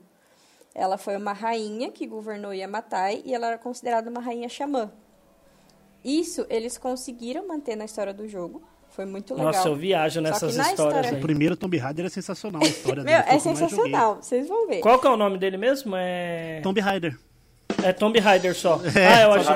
[0.74, 4.92] Ela foi uma rainha que governou Yamatai e ela era considerada uma rainha xamã.
[6.04, 8.62] Isso eles conseguiram manter na história do jogo.
[8.90, 9.52] Foi muito legal.
[9.54, 12.62] Nossa, eu viajo Só que nessas na histórias história- O primeiro Tomb Raider é sensacional,
[12.62, 13.30] a história Meu, dele.
[13.36, 14.16] é sensacional.
[14.22, 14.80] Vocês vão ver.
[14.82, 15.96] Qual que é o nome dele mesmo?
[15.96, 16.60] É.
[16.62, 17.18] Tomb Raider.
[17.84, 18.76] É Tomb Raider só.
[18.86, 19.50] ah, eu acho.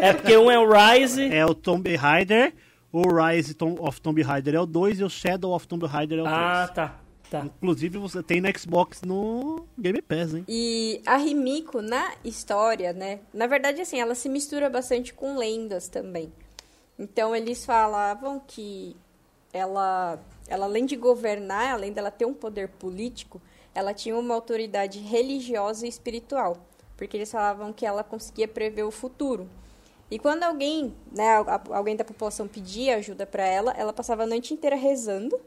[0.00, 1.32] É porque um é o Rise.
[1.32, 2.54] É o Tomb Raider,
[2.94, 6.22] o Rise of Tomb Raider é o 2 e o Shadow of Tomb Raider é
[6.22, 6.38] o 3.
[6.38, 7.00] Ah, tá.
[7.28, 7.44] Tá.
[7.44, 10.44] Inclusive você tem no Xbox no Game Pass, hein?
[10.46, 13.18] E a Rimiko, na história, né?
[13.32, 16.32] Na verdade, assim, ela se mistura bastante com lendas também.
[16.96, 18.94] Então, eles falavam que
[19.52, 23.42] ela, ela além de governar, além dela ter um poder político,
[23.74, 26.56] ela tinha uma autoridade religiosa e espiritual.
[26.96, 29.48] Porque eles falavam que ela conseguia prever o futuro.
[30.14, 34.54] E quando alguém, né, alguém da população pedia ajuda para ela, ela passava a noite
[34.54, 35.40] inteira rezando.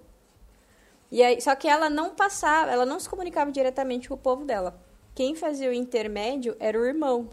[1.10, 4.44] E aí, só que ela não passava, ela não se comunicava diretamente com o povo
[4.44, 4.78] dela.
[5.16, 7.30] Quem fazia o intermédio era o irmão.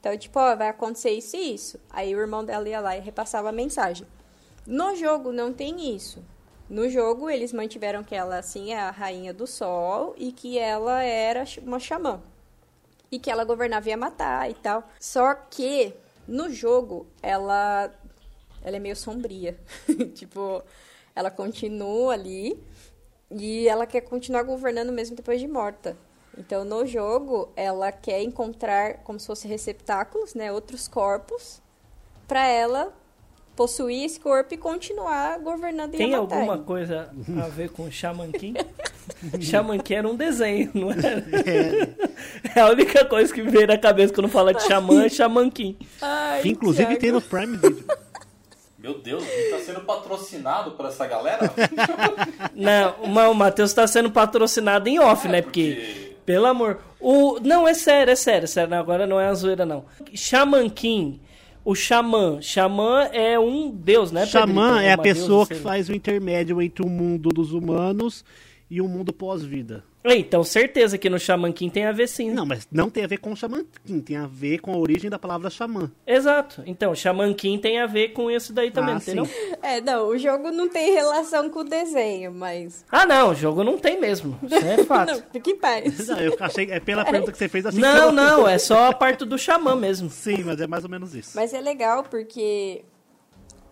[0.00, 1.80] Então, tipo, ó, vai acontecer isso e isso.
[1.90, 4.06] Aí o irmão dela ia lá e repassava a mensagem.
[4.66, 6.24] No jogo não tem isso.
[6.66, 11.02] No jogo eles mantiveram que ela assim é a rainha do sol e que ela
[11.02, 12.22] era uma xamã.
[13.12, 14.82] E que ela governava e ia matar e tal.
[14.98, 15.94] Só que
[16.26, 17.92] no jogo ela
[18.66, 19.56] ela é meio sombria.
[20.14, 20.62] tipo,
[21.14, 22.60] ela continua ali
[23.30, 25.96] e ela quer continuar governando mesmo depois de morta.
[26.36, 31.62] Então, no jogo, ela quer encontrar como se fossem receptáculos, né, outros corpos,
[32.28, 32.92] para ela
[33.56, 36.38] possuir esse corpo e continuar governando Tem Yamatai.
[36.38, 37.10] alguma coisa
[37.42, 38.60] a ver com Shaman King?
[39.40, 41.24] Shaman King era um desenho, não era?
[42.54, 45.50] É a única coisa que me veio na cabeça quando fala de Xamã é Shaman
[45.50, 45.76] King.
[46.00, 47.00] Ai, Que inclusive Thiago.
[47.00, 47.84] tem no Prime Video.
[48.78, 51.52] Meu Deus, a gente tá sendo patrocinado por essa galera?
[52.54, 52.94] Não,
[53.30, 55.42] o Matheus tá sendo patrocinado em off, né?
[55.42, 56.78] Porque, pelo amor.
[57.00, 58.74] O, não, é sério, é sério, é sério.
[58.74, 59.84] Agora não é a zoeira, não.
[60.14, 61.20] Shaman King,
[61.66, 62.40] o Xamã.
[62.40, 64.24] Xamã é um deus, né?
[64.24, 64.86] Xamã Pedrito?
[64.86, 68.24] é a Uma deusa, pessoa que faz o intermédio entre o mundo dos humanos
[68.70, 69.82] e o mundo pós-vida.
[70.08, 71.18] É, Então, certeza que no
[71.52, 72.30] King tem a ver sim.
[72.30, 74.76] Não, mas não tem a ver com o Xamã King, tem a ver com a
[74.78, 75.90] origem da palavra xamã.
[76.06, 76.62] Exato.
[76.66, 76.92] Então,
[77.34, 79.24] King tem a ver com isso daí também, Ah, entendeu?
[79.26, 79.32] sim.
[79.62, 82.84] É, não, o jogo não tem relação com o desenho, mas...
[82.90, 84.38] Ah, não, o jogo não tem mesmo.
[84.42, 85.12] Isso é fato.
[85.12, 86.06] Não, fique em paz.
[86.08, 87.80] Não, eu achei, é pela pergunta que você fez assim.
[87.80, 90.08] Não, que eu- não, é só a parte do Xamã mesmo.
[90.08, 91.32] Sim, mas é mais ou menos isso.
[91.34, 92.84] Mas é legal porque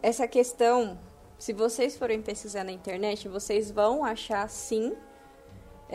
[0.03, 0.99] essa questão,
[1.39, 4.93] se vocês forem pesquisar na internet, vocês vão achar sim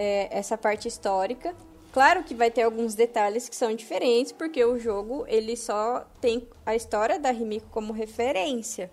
[0.02, 1.54] é, essa parte histórica.
[1.92, 6.48] Claro que vai ter alguns detalhes que são diferentes, porque o jogo ele só tem
[6.66, 8.90] a história da Rimiko como referência.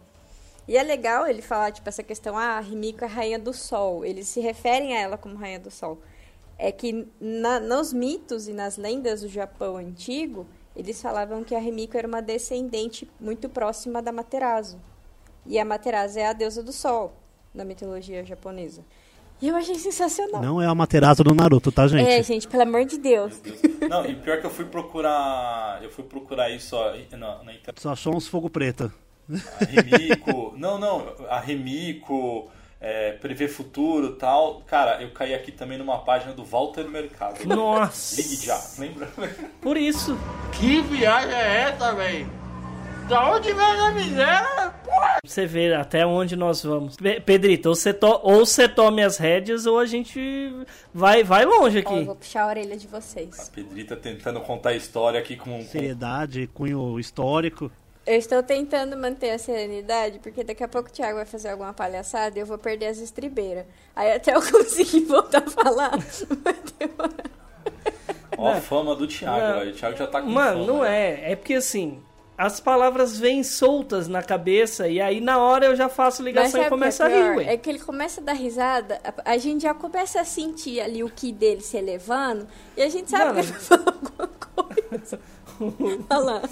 [0.67, 3.53] E é legal ele falar, tipo, essa questão, ah, a Rimiko é a rainha do
[3.53, 4.05] sol.
[4.05, 5.99] Eles se referem a ela como rainha do sol.
[6.59, 11.61] É que na- nos mitos e nas lendas do Japão antigo, eles falavam que a
[11.61, 14.81] Rimiko era uma descendente muito próxima da Materazo.
[15.45, 17.13] E a Materazo é a deusa do sol,
[17.55, 18.83] na mitologia japonesa.
[19.41, 20.41] E eu achei sensacional.
[20.41, 22.09] Não é o Amaterasu do Naruto, tá, gente?
[22.09, 23.35] É, gente, pelo amor de Deus.
[23.89, 25.81] Não, e pior que eu fui procurar.
[25.83, 27.81] Eu fui procurar isso ó, na, na internet.
[27.81, 28.91] Só achou uns fogo preto.
[29.61, 30.55] A Remiko.
[30.57, 32.49] não, não, a Remiko,
[32.81, 34.63] é, Prever Futuro e tal.
[34.67, 37.45] Cara, eu caí aqui também numa página do Walter Mercado.
[37.45, 38.21] Nossa.
[38.21, 39.09] Ligue já, lembra?
[39.61, 40.17] Por isso.
[40.53, 42.31] Que viagem é essa, velho?
[43.09, 44.75] Da onde vem a miséria?
[45.25, 46.97] Você vê até onde nós vamos.
[46.97, 50.53] Pe- Pedrito, ou você, to- ou você tome as rédeas ou a gente
[50.93, 52.05] vai, vai longe Ó, eu aqui.
[52.05, 53.49] vou puxar a orelha de A vocês.
[53.55, 55.59] Pedrita tentando contar a história aqui com.
[55.59, 55.63] com...
[55.65, 57.71] Seriedade, cunho histórico.
[58.05, 61.73] Eu estou tentando manter a serenidade, porque daqui a pouco o Thiago vai fazer alguma
[61.73, 63.67] palhaçada e eu vou perder as estribeiras.
[63.95, 65.91] Aí até eu conseguir voltar a falar,
[66.43, 67.31] vai demorar.
[68.39, 69.59] Ó, a fama do Thiago, Não.
[69.59, 71.11] ó, o Thiago já tá com Mano, fama, não né?
[71.25, 71.33] é.
[71.33, 72.01] É porque assim,
[72.39, 76.63] as palavras vêm soltas na cabeça e aí na hora eu já faço ligação e
[76.63, 77.55] o que começo é a rir, ué.
[77.55, 81.03] É que ele começa a dar risada, a, a gente já começa a sentir ali
[81.03, 82.47] o que dele se elevando,
[82.77, 83.35] e a gente sabe Mano.
[83.35, 84.29] que ele vai falar alguma
[84.91, 85.21] coisa.
[86.11, 86.43] Olha lá.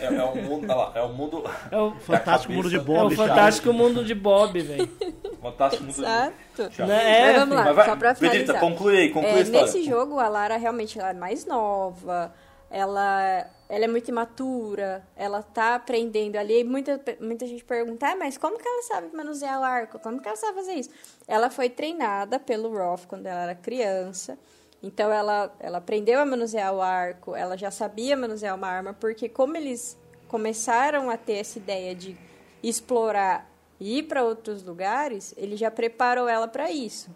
[0.00, 0.64] É, é o mundo.
[0.64, 1.44] Olha lá, é o mundo.
[1.70, 3.14] É o, Fantástico cabeça- mundo de é o Bob.
[3.16, 4.88] Fantástico mundo de Bob, velho.
[5.42, 6.32] Fantástico mundo Exato.
[6.70, 6.90] Thiago.
[6.90, 7.18] Né?
[7.20, 8.58] É, Mas vamos lá, Mas vai, só pra finalizar.
[8.60, 9.66] conclui aí, conclui a É, história.
[9.66, 12.32] nesse jogo, a Lara realmente ela é mais nova,
[12.70, 16.64] ela, ela é muito imatura, ela tá aprendendo ali.
[16.64, 19.98] Muita, muita gente pergunta, ah, mas como que ela sabe manusear o arco?
[19.98, 20.90] Como que ela sabe fazer isso?
[21.26, 24.38] Ela foi treinada pelo Roth quando ela era criança.
[24.82, 29.28] Então, ela, ela aprendeu a manusear o arco, ela já sabia manusear uma arma, porque
[29.28, 29.98] como eles
[30.28, 32.16] começaram a ter essa ideia de
[32.62, 33.50] explorar
[33.80, 37.10] e ir para outros lugares, ele já preparou ela para isso.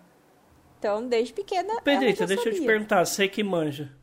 [0.79, 1.81] Então, desde pequena.
[1.83, 2.67] Pedrita, deixa eu te sabia.
[2.67, 4.00] perguntar, você que manja.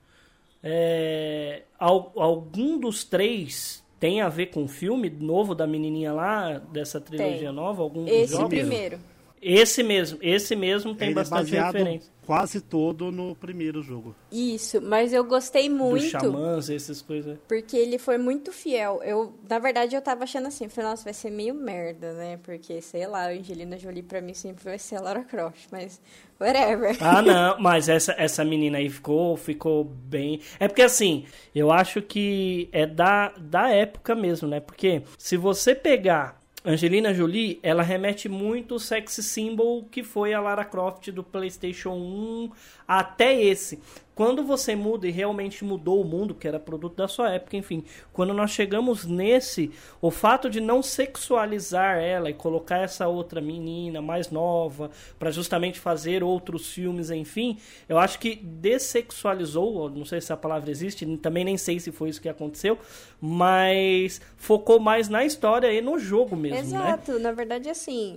[0.63, 6.59] É, al- algum dos três tem a ver com o filme novo da menininha lá,
[6.71, 7.51] dessa trilogia Tem.
[7.51, 7.81] nova?
[7.81, 8.49] Algum dos Esse jogos?
[8.49, 8.99] primeiro.
[9.41, 12.11] Esse mesmo, esse mesmo tem Ele é bastante referência.
[12.25, 14.15] quase todo no primeiro jogo.
[14.31, 17.37] Isso, mas eu gostei Dos muito xamãs, essas coisas.
[17.47, 18.99] porque ele foi muito fiel.
[19.03, 22.37] Eu, na verdade, eu tava achando assim, falei, nossa, vai ser meio merda, né?
[22.43, 26.01] Porque, sei lá, a Angelina Jolie pra mim sempre vai ser a Lara Croft, mas
[26.41, 26.97] whatever.
[26.99, 30.41] Ah, não, mas essa, essa menina aí ficou, ficou bem.
[30.59, 34.59] É porque assim, eu acho que é da, da época mesmo, né?
[34.59, 40.41] Porque se você pegar Angelina Jolie, ela remete muito o sex symbol que foi a
[40.41, 42.51] Lara Croft do PlayStation 1
[42.85, 43.81] até esse.
[44.17, 47.83] Quando você muda e realmente mudou o mundo, que era produto da sua época, enfim,
[48.11, 49.69] quando nós chegamos nesse,
[50.01, 55.79] o fato de não sexualizar ela e colocar essa outra menina mais nova para justamente
[55.79, 61.45] fazer outros filmes, enfim, eu acho que dessexualizou, não sei se a palavra existe, também
[61.45, 62.75] nem sei se foi isso que aconteceu,
[63.21, 66.79] mas focou mais na história e no jogo mesmo, né?
[66.79, 68.15] Exato, na verdade, assim.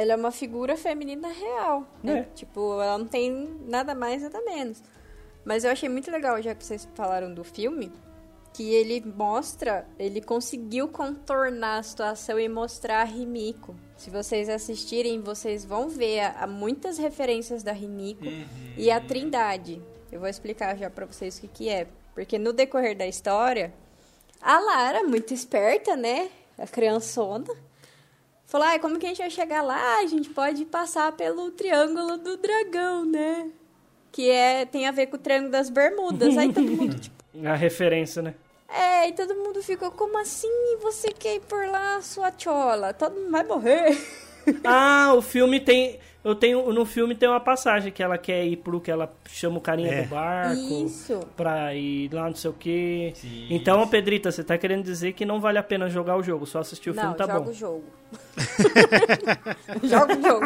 [0.00, 2.20] Ela é uma figura feminina real, né?
[2.20, 2.22] É.
[2.32, 4.80] Tipo, ela não tem nada mais, nada menos.
[5.44, 7.90] Mas eu achei muito legal, já que vocês falaram do filme,
[8.52, 13.74] que ele mostra, ele conseguiu contornar a situação e mostrar a Rimiko.
[13.96, 18.24] Se vocês assistirem, vocês vão ver a, a muitas referências da Rimiko
[18.76, 19.82] e a Trindade.
[20.12, 21.88] Eu vou explicar já pra vocês o que, que é.
[22.14, 23.74] Porque no decorrer da história,
[24.40, 26.30] a Lara, muito esperta, né?
[26.56, 27.52] A criançona.
[28.48, 29.98] Falou, ah, como que a gente vai chegar lá?
[29.98, 33.50] A gente pode passar pelo Triângulo do Dragão, né?
[34.10, 36.36] Que é, tem a ver com o Triângulo das Bermudas.
[36.36, 37.14] Aí todo mundo, tipo,
[37.46, 38.34] A referência, né?
[38.66, 40.48] é, e todo mundo ficou, como assim
[40.80, 42.94] você quer ir por lá, sua chola?
[42.94, 43.98] Todo mundo vai morrer.
[44.64, 45.98] Ah, o filme tem.
[46.24, 46.72] Eu tenho.
[46.72, 49.92] No filme tem uma passagem que ela quer ir pro que ela chama o carinha
[49.92, 50.02] É.
[50.02, 50.84] do barco.
[50.84, 51.20] Isso.
[51.36, 53.12] Pra ir lá, não sei o quê.
[53.14, 53.46] Sim.
[53.50, 56.58] Então, Pedrita, você tá querendo dizer que não vale a pena jogar o jogo, só
[56.60, 57.50] assistir o Não, filme tá joga bom.
[57.50, 57.84] o jogo.
[59.84, 60.44] joga o jogo.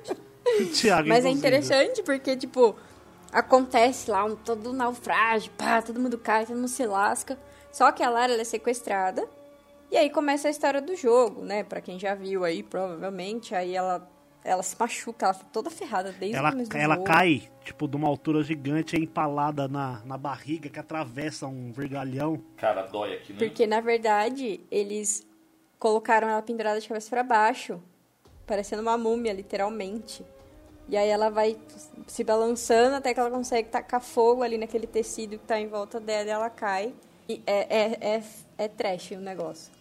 [0.74, 2.76] Thiago, Mas é interessante porque, tipo,
[3.32, 7.36] acontece lá um, todo um naufrágio, pá, todo mundo cai, todo mundo se lasca.
[7.72, 9.26] Só que a Lara ela é sequestrada.
[9.94, 11.62] E aí começa a história do jogo, né?
[11.62, 13.54] Pra quem já viu aí, provavelmente.
[13.54, 14.10] Aí ela,
[14.42, 17.06] ela se machuca, ela fica toda ferrada desde Ela, o começo do ela jogo.
[17.06, 22.42] cai, tipo, de uma altura gigante, é empalada na, na barriga, que atravessa um vergalhão.
[22.56, 23.38] Cara, dói aqui, né?
[23.38, 25.24] Porque, na verdade, eles
[25.78, 27.80] colocaram ela pendurada de cabeça pra baixo,
[28.44, 30.24] parecendo uma múmia, literalmente.
[30.88, 31.56] E aí ela vai
[32.08, 36.00] se balançando até que ela consegue tacar fogo ali naquele tecido que tá em volta
[36.00, 36.92] dela e ela cai.
[37.28, 38.22] E é, é, é,
[38.58, 39.72] é trash o negócio.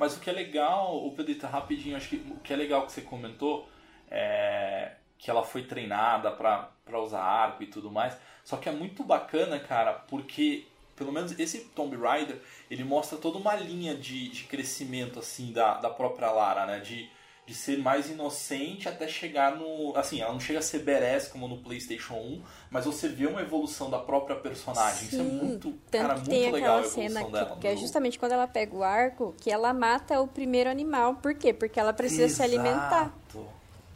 [0.00, 2.92] Mas o que é legal, o Pedrita, rapidinho, acho que o que é legal que
[2.92, 3.68] você comentou
[4.10, 8.16] é que ela foi treinada pra usar arco e tudo mais.
[8.42, 10.64] Só que é muito bacana, cara, porque
[10.96, 12.40] pelo menos esse Tomb Raider,
[12.70, 16.78] ele mostra toda uma linha de, de crescimento, assim, da, da própria Lara, né?
[16.80, 17.06] De,
[17.50, 19.92] de ser mais inocente até chegar no.
[19.96, 23.40] Assim, ela não chega a ser badass como no PlayStation 1, mas você vê uma
[23.40, 25.08] evolução da própria personagem.
[25.08, 27.58] Isso é muito, Tanto cara, que muito tem legal aquela evolução cena que, dela.
[27.60, 31.16] que é justamente quando ela pega o arco, que ela mata o primeiro animal.
[31.16, 31.52] Por quê?
[31.52, 33.12] Porque ela precisa se alimentar.
[33.28, 33.48] Exato.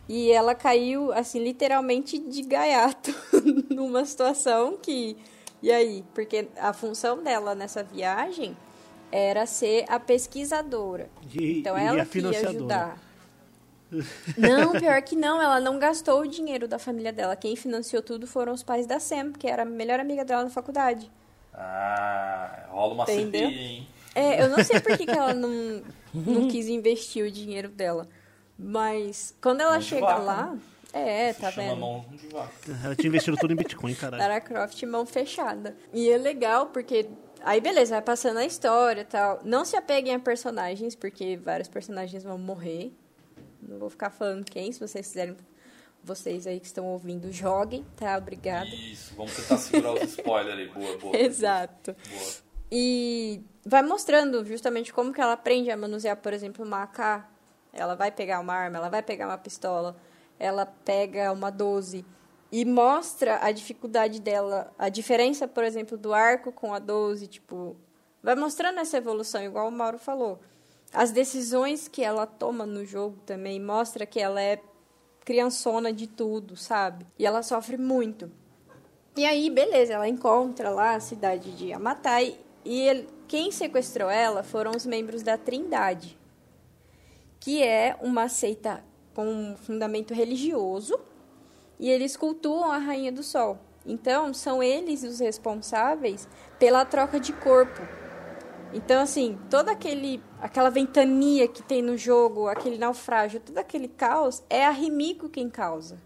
[0.09, 3.15] E ela caiu, assim, literalmente de gaiato
[3.71, 5.17] numa situação que.
[5.63, 6.05] E aí?
[6.13, 8.57] Porque a função dela nessa viagem
[9.13, 11.09] era ser a pesquisadora.
[11.33, 13.04] E, Então e ela a que ia ajudar.
[14.37, 17.37] Não, pior que não, ela não gastou o dinheiro da família dela.
[17.37, 20.51] Quem financiou tudo foram os pais da Sam, que era a melhor amiga dela na
[20.51, 21.11] faculdade.
[21.53, 23.49] Ah, rola uma Entendeu?
[23.49, 23.89] CPI, hein?
[24.15, 25.83] É, eu não sei por que, que ela não,
[26.13, 28.09] não quis investir o dinheiro dela.
[28.59, 30.57] Mas quando ela de chega vaca, lá.
[30.93, 31.81] É, Se tá chama vendo?
[31.81, 32.53] mão de vaca.
[32.85, 34.23] Ela tinha investido tudo em Bitcoin, caralho.
[34.23, 35.77] Lara Croft mão fechada.
[35.93, 37.09] E é legal porque.
[37.43, 39.41] Aí beleza, vai passando a história e tal.
[39.45, 42.93] Não se apeguem a personagens, porque vários personagens vão morrer.
[43.69, 45.37] Não vou ficar falando quem, se vocês quiserem.
[46.03, 48.19] Vocês aí que estão ouvindo, joguem, tá?
[48.19, 48.67] Obrigada.
[48.67, 50.69] Isso, vamos tentar segurar os spoilers aí.
[50.69, 51.17] Boa, boa.
[51.17, 51.97] Exato.
[52.11, 52.45] Boa.
[52.71, 57.27] E vai mostrando justamente como que ela aprende a manusear, por exemplo, uma AK.
[57.73, 59.97] Ela vai pegar uma arma, ela vai pegar uma pistola,
[60.39, 62.05] ela pega uma 12
[62.53, 67.77] e mostra a dificuldade dela, a diferença, por exemplo, do arco com a 12, tipo,
[68.23, 70.41] vai mostrando essa evolução, igual o Mauro falou.
[70.95, 74.63] As decisões que ela toma no jogo também mostra que ela é
[75.25, 77.05] criançona de tudo, sabe?
[77.19, 78.31] E ela sofre muito.
[79.17, 84.45] E aí, beleza, ela encontra lá a cidade de Yamatai e ele- quem sequestrou ela
[84.45, 86.17] foram os membros da Trindade,
[87.41, 88.85] que é uma seita
[89.15, 90.99] com um fundamento religioso
[91.79, 93.59] e eles cultuam a Rainha do Sol.
[93.85, 96.29] Então, são eles os responsáveis
[96.59, 97.83] pela troca de corpo.
[98.75, 104.43] Então, assim, toda aquele, aquela ventania que tem no jogo, aquele naufrágio, todo aquele caos,
[104.51, 105.97] é a Rimiko quem causa.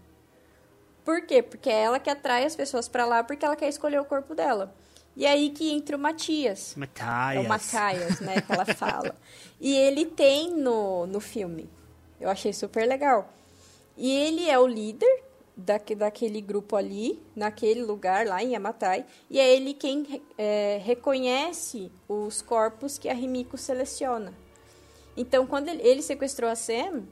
[1.03, 1.41] Por quê?
[1.41, 4.35] Porque é ela que atrai as pessoas pra lá porque ela quer escolher o corpo
[4.35, 4.75] dela.
[5.15, 6.75] E aí que entra o Matias.
[6.77, 7.45] É Macaias.
[7.45, 9.15] o Macaias, né, que ela fala.
[9.61, 11.69] E ele tem no, no filme.
[12.17, 13.33] Eu achei super legal.
[13.97, 15.23] E ele é o líder
[15.59, 19.05] daque, daquele grupo ali, naquele lugar lá em Yamatai.
[19.29, 24.33] E é ele quem é, reconhece os corpos que a Rimiko seleciona.
[25.15, 27.03] Então, quando ele, ele sequestrou a Sam,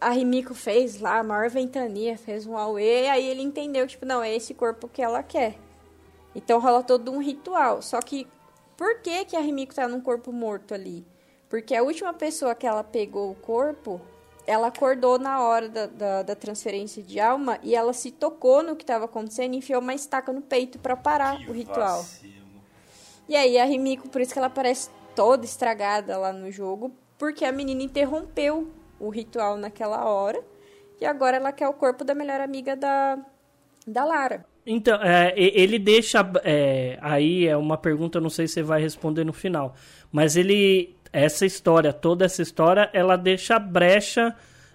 [0.00, 4.04] a Rimiko fez lá a maior ventania, fez um auê, e aí ele entendeu, tipo,
[4.04, 5.56] não, é esse corpo que ela quer.
[6.34, 7.80] Então rola todo um ritual.
[7.80, 8.26] Só que
[8.76, 11.06] por que, que a Rimiko tá num corpo morto ali?
[11.48, 14.00] Porque a última pessoa que ela pegou o corpo,
[14.46, 18.76] ela acordou na hora da, da, da transferência de alma e ela se tocou no
[18.76, 21.98] que estava acontecendo e enfiou uma estaca no peito para parar Que o ritual.
[21.98, 22.44] vacilo.
[23.28, 27.44] E aí a Rimiko, por isso que ela parece toda estragada lá no jogo, porque
[27.44, 28.70] a menina interrompeu
[29.00, 30.42] o ritual naquela hora
[31.00, 33.18] e agora ela quer o corpo da melhor amiga da,
[33.86, 34.44] da Lara.
[34.66, 36.20] Então, é, ele deixa.
[36.42, 39.74] é, aí é uma pergunta, eu não sei se você vai responder no final.
[40.10, 40.96] Mas ele.
[41.14, 44.34] Essa história, toda essa história, ela deixa brecha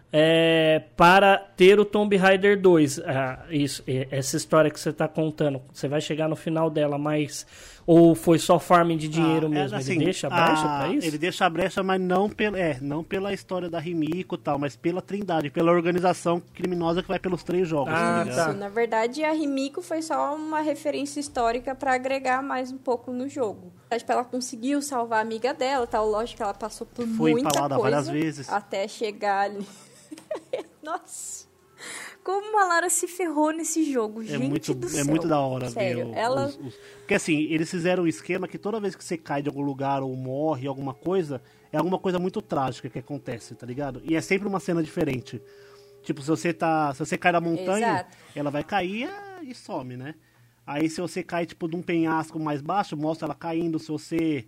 [0.09, 2.99] é, para ter o Tomb Raider 2.
[2.99, 7.45] Ah, isso, essa história que você está contando, você vai chegar no final dela, mas.
[7.91, 9.77] Ou foi só farming de dinheiro Ah, é, mesmo?
[9.77, 11.07] assim, ele deixa a brecha a- pra isso?
[11.07, 14.59] Ele deixa a brecha, mas não pela, é, não pela história da Rimiko e tal,
[14.59, 18.35] mas pela Trindade, pela organização criminosa que vai pelos três jogos, Ah, tá ligado?
[18.35, 18.49] tá.
[18.51, 23.11] Isso, na verdade, a Rimiko foi só uma referência histórica para agregar mais um pouco
[23.11, 23.73] no jogo.
[23.97, 26.07] Tipo, ela conseguiu salvar a amiga dela, tal.
[26.07, 28.49] Lógico que ela passou por Foi muita empalada coisa várias vezes.
[28.49, 29.65] até chegar ali.
[30.83, 31.38] Nossa,
[32.29, 35.05] como a Lara se ferrou nesse jogo, É gente muito, do é céu.
[35.05, 38.47] muito da hora Sério, ver o- ela os, os- Porque assim, eles fizeram um esquema
[38.47, 41.97] que toda vez que você cai de algum lugar ou morre alguma coisa, é alguma
[41.97, 43.99] coisa muito trágica que acontece, tá ligado?
[44.05, 45.41] E é sempre uma cena diferente.
[46.03, 46.93] Tipo, se você tá.
[46.93, 48.17] Se você cai da montanha, Exato.
[48.35, 49.09] ela vai cair
[49.41, 50.13] e some, né?
[50.67, 53.79] Aí se você cai, tipo, de um penhasco mais baixo, mostra ela caindo.
[53.79, 54.45] Se você.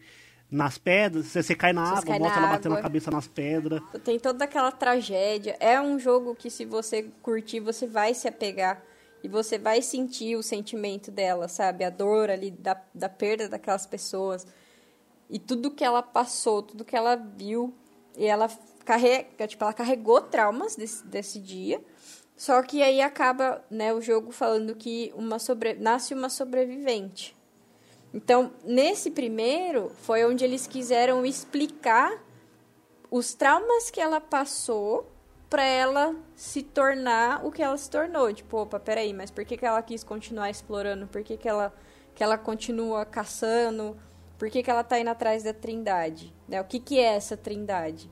[0.51, 3.09] Nas pedras, se você cai na você água, cai mostra na ela batendo a cabeça
[3.09, 3.81] nas pedras.
[4.03, 5.55] Tem toda aquela tragédia.
[5.61, 8.83] É um jogo que, se você curtir, você vai se apegar.
[9.23, 11.85] E você vai sentir o sentimento dela, sabe?
[11.85, 14.45] A dor ali da, da perda daquelas pessoas.
[15.29, 17.73] E tudo que ela passou, tudo que ela viu.
[18.17, 18.49] E ela
[18.83, 21.81] carrega, tipo, ela carregou traumas desse, desse dia.
[22.35, 25.75] Só que aí acaba, né, o jogo falando que uma sobre...
[25.75, 27.39] nasce uma sobrevivente.
[28.13, 32.21] Então, nesse primeiro, foi onde eles quiseram explicar
[33.09, 35.09] os traumas que ela passou
[35.49, 38.33] pra ela se tornar o que ela se tornou.
[38.33, 41.07] Tipo, opa, peraí, mas por que, que ela quis continuar explorando?
[41.07, 41.73] Por que, que, ela,
[42.15, 43.97] que ela continua caçando?
[44.37, 46.33] Por que, que ela tá indo atrás da trindade?
[46.47, 46.59] Né?
[46.59, 48.09] O que, que é essa trindade?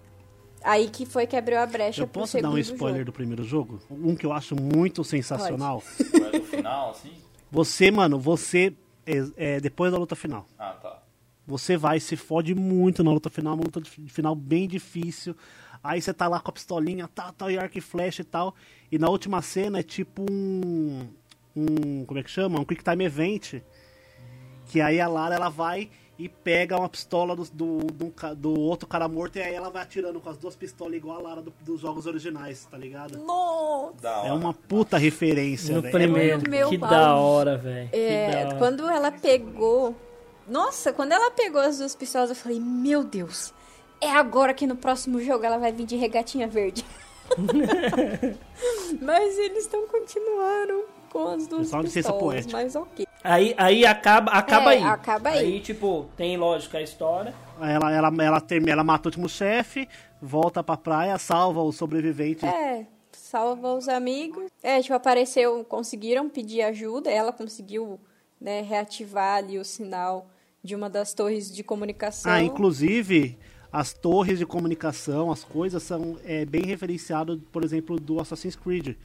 [0.62, 3.06] Aí que foi que abriu a brecha Eu pro posso dar segundo um spoiler jogo.
[3.06, 3.80] do primeiro jogo?
[3.90, 5.82] Um que eu acho muito sensacional.
[6.20, 7.14] Vai no final, assim?
[7.50, 8.74] Você, mano, você.
[9.36, 10.48] É, depois da luta final.
[10.58, 11.02] Ah, tá.
[11.48, 15.36] Você vai se fode muito na luta final, uma luta final bem difícil.
[15.84, 18.54] Aí você tá lá com a pistolinha, tal, tal, e arco e flecha e tal.
[18.92, 21.08] E na última cena é tipo um.
[21.56, 22.60] um como é que chama?
[22.60, 23.62] Um Quick Time Event.
[24.68, 25.90] Que aí a Lara ela vai
[26.20, 29.84] e pega uma pistola do, do, do, do outro cara morto e aí ela vai
[29.84, 33.18] atirando com as duas pistolas igual a Lara do- dos jogos originais, tá ligado?
[33.20, 34.08] Nossa!
[34.28, 35.94] É uma puta referência, No velho.
[35.94, 36.42] primeiro.
[36.46, 36.90] É meu que pau.
[36.90, 37.90] da hora, velho.
[37.90, 38.58] que É, da hora.
[38.58, 39.96] quando ela pegou.
[40.46, 43.54] Nossa, quando ela pegou as duas pistolas, eu falei, meu Deus,
[44.02, 46.84] é agora que no próximo jogo ela vai vir de regatinha verde.
[49.02, 52.58] Mas eles estão continuando com as duas Só licença pistolas, poética.
[52.58, 53.08] mas ok.
[53.24, 54.84] Aí, aí acaba, acaba É, aí.
[54.84, 55.40] acaba aí.
[55.40, 57.34] Aí, tipo, tem lógica a história.
[57.62, 59.88] Ela, ela, ela, termina, ela mata o último chefe,
[60.22, 62.46] volta pra praia, salva o sobrevivente.
[62.46, 64.50] É, salva os amigos.
[64.64, 68.00] É, tipo, apareceu, conseguiram pedir ajuda, ela conseguiu,
[68.40, 70.30] né, reativar ali o sinal
[70.64, 72.32] de uma das torres de comunicação.
[72.32, 73.38] Ah, inclusive,
[73.72, 78.96] as torres de comunicação, as coisas são é, bem referenciado, por exemplo, do Assassin's Creed.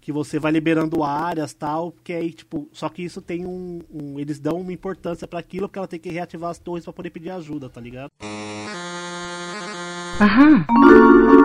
[0.00, 3.80] Que você vai liberando áreas tal, que aí, tipo, só que isso tem um.
[3.92, 6.92] um- eles dão uma importância pra aquilo, porque ela tem que reativar as torres pra
[6.92, 8.10] poder pedir ajuda, tá ligado?
[11.36, 11.39] E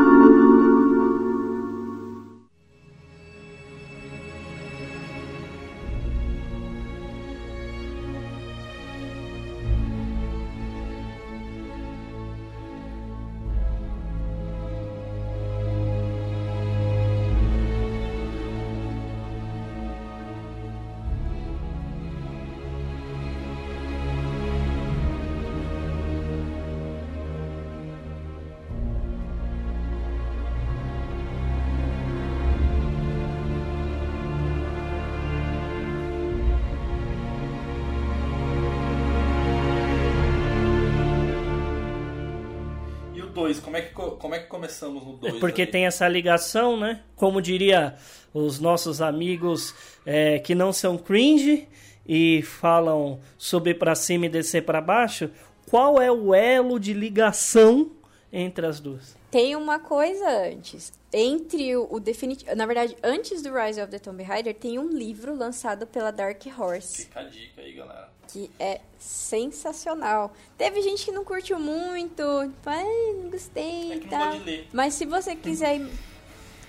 [44.75, 45.39] começamos no 2?
[45.39, 47.01] Porque tem essa ligação, né?
[47.15, 47.95] Como diria
[48.33, 49.73] os nossos amigos
[50.05, 51.67] é, que não são cringe
[52.05, 55.29] e falam subir pra cima e descer pra baixo,
[55.69, 57.91] qual é o elo de ligação
[58.31, 59.15] entre as duas?
[59.31, 60.93] Tem uma coisa antes.
[61.11, 62.53] Entre o, o definitivo.
[62.55, 66.41] Na verdade, antes do Rise of the Tomb Raider, tem um livro lançado pela Dark
[66.57, 67.05] Horse.
[67.05, 68.09] Fica a dica aí, galera.
[68.35, 70.33] Que é sensacional.
[70.57, 74.31] Teve gente que não curtiu muito, tipo, ai, não gostei É e tal.
[74.31, 74.67] pode ler.
[74.73, 75.77] Mas se você quiser.
[75.77, 75.89] ir-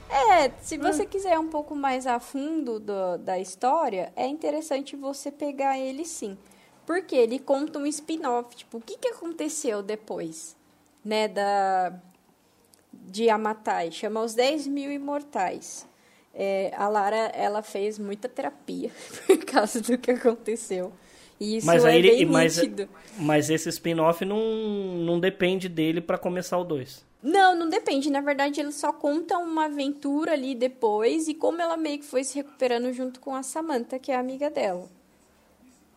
[0.09, 4.95] É, se você quiser ir um pouco mais a fundo do- da história, é interessante
[4.95, 6.39] você pegar ele sim.
[6.87, 10.55] Porque ele conta um spin-off, tipo, o que, que aconteceu depois,
[11.05, 11.93] né, da
[12.93, 15.85] de Amatai, chama Os 10 Mil Imortais.
[16.33, 18.91] É, a Lara, ela fez muita terapia
[19.27, 20.93] por causa do que aconteceu.
[21.39, 22.89] E isso Mas é ele- bem mas- nítido.
[23.19, 24.39] Mas esse spin-off não,
[24.99, 27.05] não depende dele pra começar o 2.
[27.23, 28.11] Não, não depende.
[28.11, 32.23] Na verdade, ele só conta uma aventura ali depois e como ela meio que foi
[32.25, 34.87] se recuperando junto com a Samantha, que é amiga dela.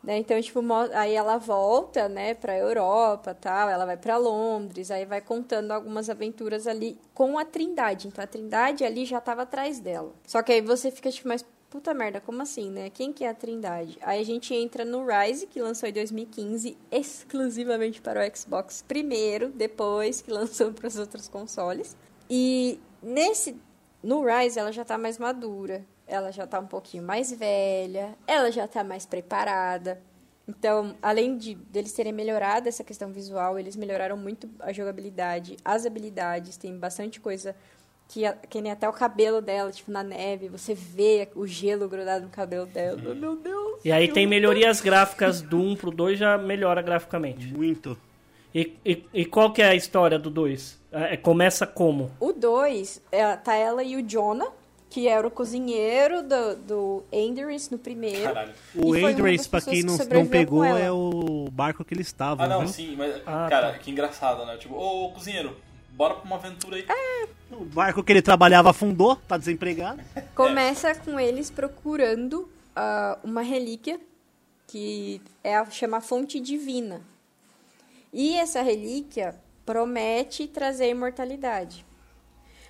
[0.02, 0.18] Né?
[0.18, 0.62] Então, tipo,
[0.94, 6.10] aí ela volta, né, pra Europa, tal, ela vai pra Londres, aí vai contando algumas
[6.10, 8.08] aventuras ali com a Trindade.
[8.08, 10.14] Então, a Trindade ali já tava atrás dela.
[10.26, 12.90] Só que aí você fica tipo, mas puta merda, como assim, né?
[12.90, 13.98] Quem que é a Trindade?
[14.02, 19.50] Aí a gente entra no Rise, que lançou em 2015, exclusivamente para o Xbox primeiro,
[19.50, 21.96] depois que lançou para os outros consoles.
[22.30, 23.56] E nesse
[24.02, 28.52] no Rise ela já tá mais madura, ela já tá um pouquinho mais velha, ela
[28.52, 30.02] já tá mais preparada.
[30.48, 35.86] Então, além de deles terem melhorado essa questão visual, eles melhoraram muito a jogabilidade, as
[35.86, 37.56] habilidades, tem bastante coisa
[38.10, 41.88] que, a- que nem até o cabelo dela, tipo, na neve, você vê o gelo
[41.88, 42.98] grudado no cabelo dela.
[43.16, 43.80] Meu Deus!
[43.86, 44.36] E aí que tem luta.
[44.36, 47.48] melhorias gráficas do 1 pro 2, já melhora graficamente.
[47.54, 47.96] Muito.
[48.54, 50.80] E, e, e qual que é a história do 2?
[50.92, 52.12] É, começa como?
[52.20, 53.00] O 2,
[53.44, 54.48] tá ela e o Jonah,
[54.90, 58.24] que era o cozinheiro do, do Enderis no primeiro.
[58.24, 58.54] Caralho.
[58.76, 62.08] O E das pra quem que não, não sobreviveu pegou, é o barco que eles
[62.08, 62.70] estavam, Ah, não, viu?
[62.70, 63.22] sim, mas.
[63.24, 63.78] Ah, cara, tá.
[63.78, 64.58] que engraçado, né?
[64.58, 65.56] Tipo, ô cozinheiro,
[66.00, 66.86] bora pra uma aventura aí.
[67.52, 70.02] O barco que ele trabalhava afundou, tá desempregado.
[70.34, 74.00] Começa com eles procurando ah, uma relíquia
[74.66, 77.02] que é a, chama Fonte Divina.
[78.14, 79.36] E essa relíquia
[79.66, 81.86] promete trazer a imortalidade.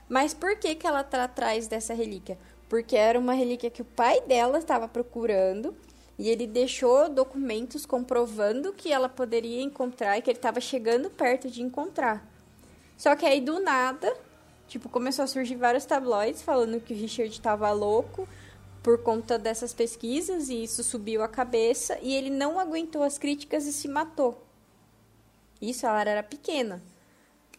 [0.09, 2.36] Mas por que, que ela está atrás dessa relíquia?
[2.67, 5.75] Porque era uma relíquia que o pai dela estava procurando
[6.17, 11.47] e ele deixou documentos comprovando que ela poderia encontrar e que ele estava chegando perto
[11.47, 12.28] de encontrar.
[13.00, 14.14] Só que aí do nada,
[14.68, 18.28] tipo, começou a surgir vários tabloides falando que o Richard tava louco
[18.84, 23.66] por conta dessas pesquisas e isso subiu a cabeça e ele não aguentou as críticas
[23.66, 24.43] e se matou.
[25.62, 26.84] Isso, a Lara era pequena.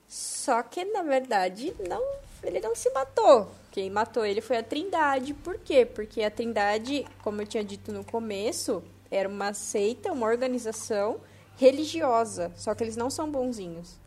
[0.07, 2.05] Só que, na verdade, não,
[2.43, 3.51] ele não se matou.
[3.71, 5.33] Quem matou ele foi a Trindade.
[5.33, 5.87] Por quê?
[5.87, 11.19] Porque a Trindade, como eu tinha dito no começo, era uma seita, uma organização
[11.57, 12.53] religiosa.
[12.57, 13.99] Só que eles não são bonzinhos.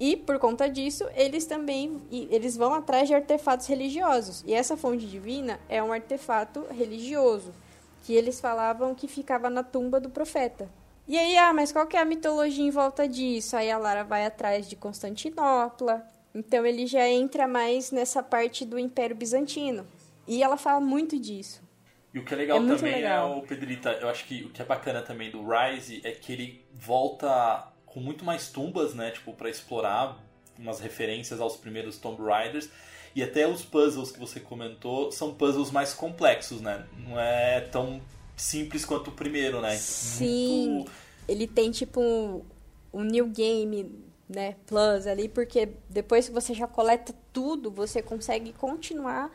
[0.00, 4.44] E por conta disso, eles também eles vão atrás de artefatos religiosos.
[4.46, 7.52] E essa fonte divina é um artefato religioso
[8.04, 10.68] que eles falavam que ficava na tumba do profeta.
[11.06, 13.56] E aí, ah, mas qual que é a mitologia em volta disso?
[13.56, 16.06] Aí a Lara vai atrás de Constantinopla.
[16.34, 19.86] Então ele já entra mais nessa parte do Império Bizantino.
[20.26, 21.62] E ela fala muito disso.
[22.12, 23.32] E o que é legal É também legal.
[23.32, 26.32] é o Pedrita, eu acho que o que é bacana também do Rise é que
[26.32, 30.16] ele volta com muito mais tumbas, né, tipo para explorar
[30.58, 32.68] umas referências aos primeiros Tomb Raiders
[33.14, 36.86] e até os puzzles que você comentou são puzzles mais complexos, né?
[36.98, 38.00] Não é tão
[38.36, 39.76] simples quanto o primeiro, né?
[39.76, 40.92] Sim, Muito-
[41.26, 42.44] ele tem tipo um,
[42.92, 48.52] um new game, né, plus ali, porque depois que você já coleta tudo, você consegue
[48.52, 49.30] continuar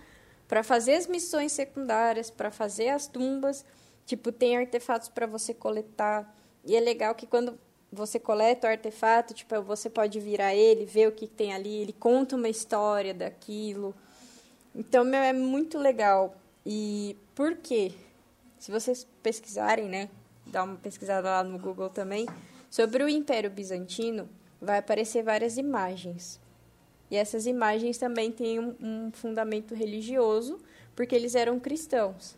[0.48, 3.66] para fazer as missões secundárias, para fazer as tumbas,
[4.06, 6.36] tipo, tem artefatos para você coletar.
[6.64, 7.58] E é legal que quando
[7.94, 11.94] você coleta o artefato, tipo, você pode virar ele, ver o que tem ali, ele
[11.94, 13.94] conta uma história daquilo.
[14.76, 16.36] Então, meu, é muito legal.
[16.66, 17.92] E por quê?
[18.58, 20.10] Se vocês pesquisarem, né,
[20.46, 22.28] dá uma pesquisada lá no Google também,
[22.70, 24.28] sobre o Império Bizantino,
[24.60, 26.40] vai aparecer várias imagens.
[27.12, 30.58] E essas imagens também têm um, um fundamento religioso,
[30.96, 32.36] porque eles eram cristãos.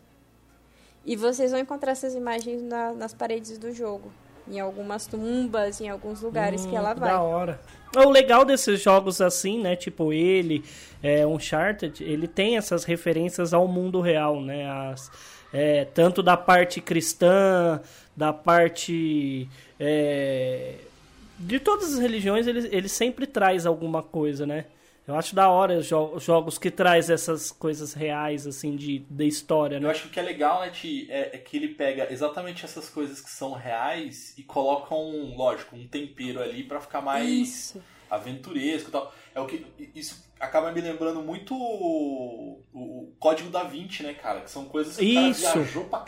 [1.04, 4.12] E vocês vão encontrar essas imagens na- nas paredes do jogo.
[4.48, 7.10] Em algumas tumbas, em alguns lugares que ela vai.
[7.10, 7.60] Da hora.
[7.96, 9.74] O legal desses jogos assim, né?
[9.74, 10.64] Tipo ele,
[11.02, 14.70] é, Uncharted, ele tem essas referências ao mundo real, né?
[14.70, 15.10] As,
[15.52, 17.80] é, tanto da parte cristã,
[18.16, 19.48] da parte.
[19.80, 20.74] é,
[21.38, 24.66] de todas as religiões, ele, ele sempre traz alguma coisa, né?
[25.06, 29.00] Eu acho da hora os jo- os jogos que traz essas coisas reais, assim, de,
[29.08, 29.90] da história, Eu né?
[29.90, 32.88] acho que o que é legal, né, Ti, é, é que ele pega exatamente essas
[32.88, 37.82] coisas que são reais e coloca um, lógico, um tempero ali pra ficar mais Isso.
[38.10, 39.12] aventuresco e tal.
[39.34, 44.40] É o que isso acaba me lembrando muito o, o Código da Vinci, né, cara?
[44.40, 45.40] Que são coisas que Isso.
[45.42, 46.04] o cara viajou pra,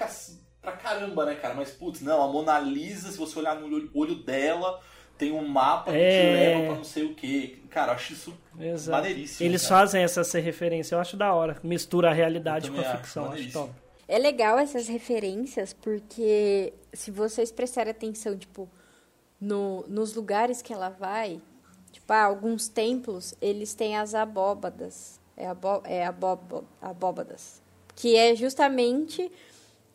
[0.61, 1.55] pra caramba, né, cara?
[1.55, 4.81] Mas putz, não, a Mona Lisa, se você olhar no olho- dela,
[5.17, 6.33] tem um mapa que te É.
[6.33, 7.59] leva pra não sei o quê.
[7.71, 9.03] Cara, eu acho isso Exato.
[9.03, 9.49] maneiríssimo.
[9.49, 9.81] Eles cara.
[9.81, 11.57] fazem essa ser referência, eu acho da hora.
[11.63, 13.73] Mistura a realidade com a ficção, acho top.
[14.07, 18.69] É legal essas referências porque se vocês prestarem atenção, tipo,
[19.41, 21.41] no, nos lugares que ela vai,
[21.93, 25.21] tipo, ah, alguns templos, eles têm as abóbadas.
[25.37, 27.63] É, abó, é abóbo, abóbadas.
[27.95, 29.31] Que é justamente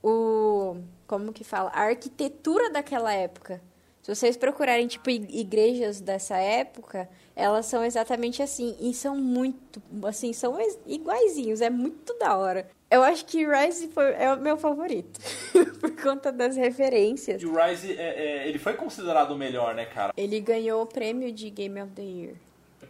[0.01, 0.78] o.
[1.07, 1.70] Como que fala?
[1.72, 3.61] A arquitetura daquela época.
[4.04, 8.76] Se vocês procurarem, tipo, ig- igrejas dessa época, elas são exatamente assim.
[8.80, 11.62] E são muito, assim, são iguaizinhos.
[11.62, 12.70] É muito da hora.
[12.91, 15.20] Eu acho que Rise foi, é o meu favorito.
[15.80, 17.41] por conta das referências.
[17.41, 20.14] E o Rise, é- é- ele foi considerado o melhor, né, cara?
[20.18, 22.36] Ele ganhou o prêmio de Game of the Year.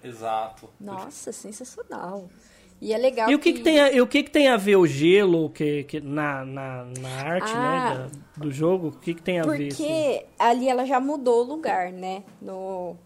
[0.04, 0.68] Exato.
[0.82, 2.28] Nossa, sensacional.
[2.86, 4.58] E é legal E o que, que tem a, e o que, que tem a
[4.58, 8.10] ver o gelo que, que na, na, na arte Ah.
[8.10, 8.90] né, da- do jogo?
[8.90, 9.70] O que, que tem a ver?
[9.70, 9.84] assim?
[9.84, 12.24] Porque ali ela já mudou o lugar, né?
[12.42, 12.98] No,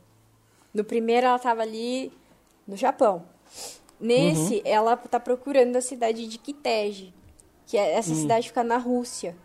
[0.74, 2.12] no primeiro ela tava ali
[2.68, 3.24] no Japão.
[4.00, 4.62] Nesse, Uhum.
[4.66, 7.14] ela tá procurando a cidade de Kiteje,
[7.68, 9.36] que é, essa cidade fica na Rússia.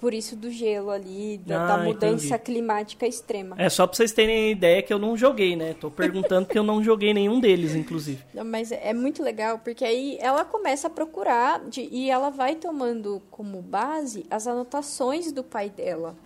[0.00, 2.42] Por isso do gelo ali, da, da Ah, mudança entendi.
[2.42, 3.54] climática extrema.
[3.58, 5.74] É só pra vocês terem ideia que eu não joguei, né?
[5.78, 8.24] Tô perguntando porque eu não joguei nenhum deles, inclusive.
[8.32, 12.30] Não, Mas é é muito legal, porque aí ela começa a procurar de- e ela
[12.30, 16.16] vai tomando como base as anotações do pai dela.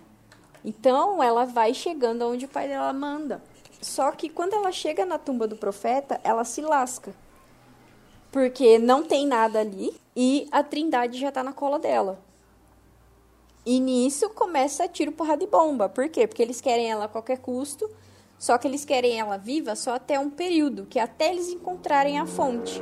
[0.63, 3.43] Então, ela vai chegando onde o pai dela manda.
[3.81, 7.13] Só que quando ela chega na tumba do profeta, ela se lasca.
[8.31, 12.19] Porque não tem nada ali e a trindade já tá na cola dela.
[13.65, 15.89] E nisso começa tiro, porrada e bomba.
[15.89, 16.27] Por quê?
[16.27, 17.89] Porque eles querem ela a qualquer custo,
[18.37, 22.19] só que eles querem ela viva só até um período, que é até eles encontrarem
[22.19, 22.81] a fonte.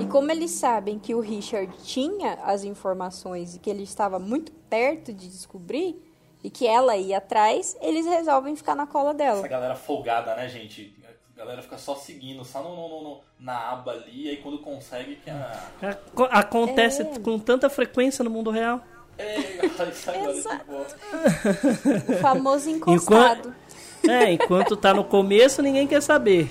[0.00, 4.52] E como eles sabem que o Richard tinha as informações e que ele estava muito
[4.70, 6.02] perto de descobrir,
[6.42, 9.40] e que ela ia atrás, eles resolvem ficar na cola dela.
[9.40, 10.96] Essa galera folgada, né, gente?
[11.34, 14.58] A galera fica só seguindo, só no, no- no- no- na aba ali, aí quando
[14.60, 15.68] consegue que a.
[15.82, 17.18] Aco- Acontece É.
[17.18, 18.80] com tanta frequência no mundo real.
[19.18, 20.64] É, Exato.
[22.08, 23.54] O famoso encostado.
[24.08, 26.48] É, enquanto tá no começo, ninguém quer saber.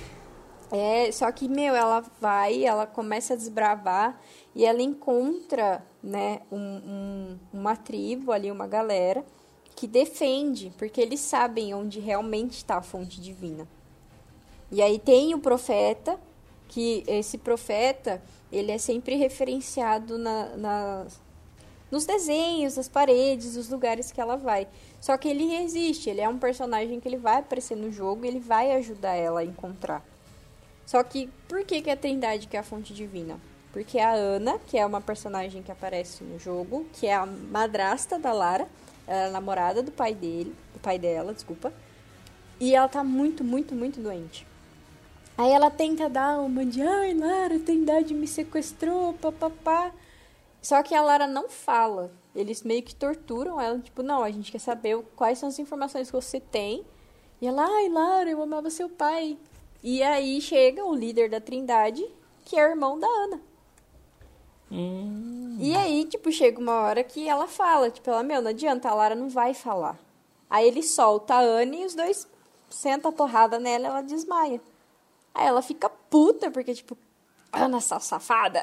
[0.70, 4.20] É, só que, meu, ela vai, ela começa a desbravar
[4.54, 9.24] e ela encontra, né, um, um, uma tribo ali, uma galera
[9.76, 13.68] que defende, porque eles sabem onde realmente está a fonte divina.
[14.72, 16.20] E aí tem o profeta,
[16.68, 21.06] que esse profeta, ele é sempre referenciado na, na,
[21.92, 24.68] nos desenhos, nas paredes, nos lugares que ela vai.
[25.00, 28.40] Só que ele resiste, ele é um personagem que ele vai aparecer no jogo, ele
[28.40, 30.04] vai ajudar ela a encontrar.
[30.86, 33.40] Só que por que, que a Trindade que é a fonte divina?
[33.74, 38.18] Porque a Ana, que é uma personagem que aparece no jogo, que é a madrasta
[38.18, 38.68] da Lara,
[39.06, 41.72] ela é a namorada do pai dele, do pai dela, desculpa.
[42.60, 44.48] E ela tá muito, muito, muito doente.
[45.38, 49.92] Aí ela tenta dar uma de, ai, Lara, a Trindade me sequestrou, papapá.
[50.62, 52.12] Só que a Lara não fala.
[52.36, 56.08] Eles meio que torturam ela, tipo, não, a gente quer saber quais são as informações
[56.10, 56.86] que você tem.
[57.42, 59.38] E ela, ai, Lara, eu amava seu pai.
[59.84, 62.06] E aí chega o líder da Trindade,
[62.46, 63.42] que é irmão da Ana.
[64.72, 65.58] Hum.
[65.60, 68.94] E aí, tipo, chega uma hora que ela fala, tipo, ela, meu, não adianta, a
[68.94, 69.98] Lara não vai falar.
[70.50, 72.28] Aí ele solta a Ana e os dois
[72.70, 74.62] sentam a porrada nela e ela desmaia.
[75.34, 76.98] Aí ela fica puta, porque, tipo,
[77.66, 78.62] Ana, essa safada.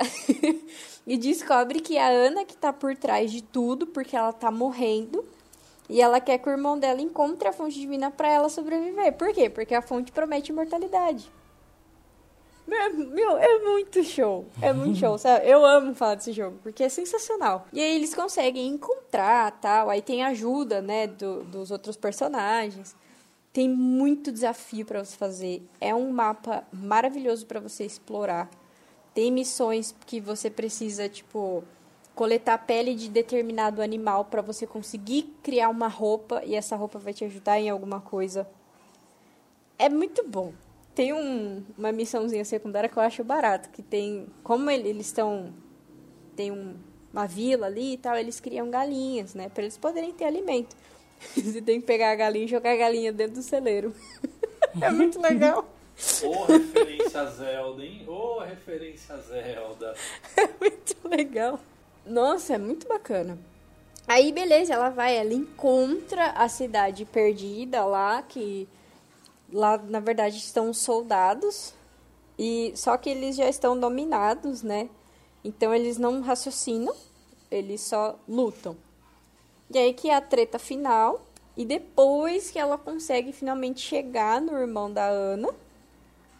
[1.06, 4.50] e descobre que é a Ana que tá por trás de tudo, porque ela tá
[4.50, 5.24] morrendo.
[5.88, 9.12] E ela quer que o irmão dela encontre a fonte divina para ela sobreviver.
[9.12, 9.50] Por quê?
[9.50, 11.30] Porque a fonte promete imortalidade.
[12.66, 14.46] Meu, meu, é muito show.
[14.62, 15.46] É muito show, sabe?
[15.46, 17.66] Eu amo falar desse jogo, porque é sensacional.
[17.72, 19.90] E aí eles conseguem encontrar, tal.
[19.90, 22.96] Aí tem ajuda, né, do, dos outros personagens.
[23.52, 25.62] Tem muito desafio para você fazer.
[25.78, 28.48] É um mapa maravilhoso para você explorar.
[29.14, 31.62] Tem missões que você precisa, tipo,
[32.14, 36.98] coletar a pele de determinado animal para você conseguir criar uma roupa e essa roupa
[36.98, 38.46] vai te ajudar em alguma coisa.
[39.78, 40.52] É muito bom.
[40.94, 45.52] Tem um, uma missãozinha secundária que eu acho barato, que tem, como eles estão
[46.34, 46.74] tem um,
[47.12, 50.76] uma vila ali e tal, eles criam galinhas, né, para eles poderem ter alimento.
[51.34, 53.94] Você tem que pegar a galinha e jogar a galinha dentro do celeiro.
[54.80, 55.66] é muito legal.
[56.24, 58.04] Oh, referência a Zelda, hein?
[58.06, 59.94] Ô, oh, referência a Zelda.
[60.36, 61.60] É muito legal.
[62.04, 63.38] Nossa, é muito bacana.
[64.06, 68.68] Aí, beleza, ela vai, ela encontra a cidade perdida lá, que
[69.52, 71.72] lá, na verdade, estão os soldados.
[72.38, 74.90] E só que eles já estão dominados, né?
[75.42, 76.94] Então eles não raciocinam,
[77.50, 78.76] eles só lutam.
[79.70, 81.24] E aí que é a treta final.
[81.56, 85.48] E depois que ela consegue finalmente chegar no irmão da Ana,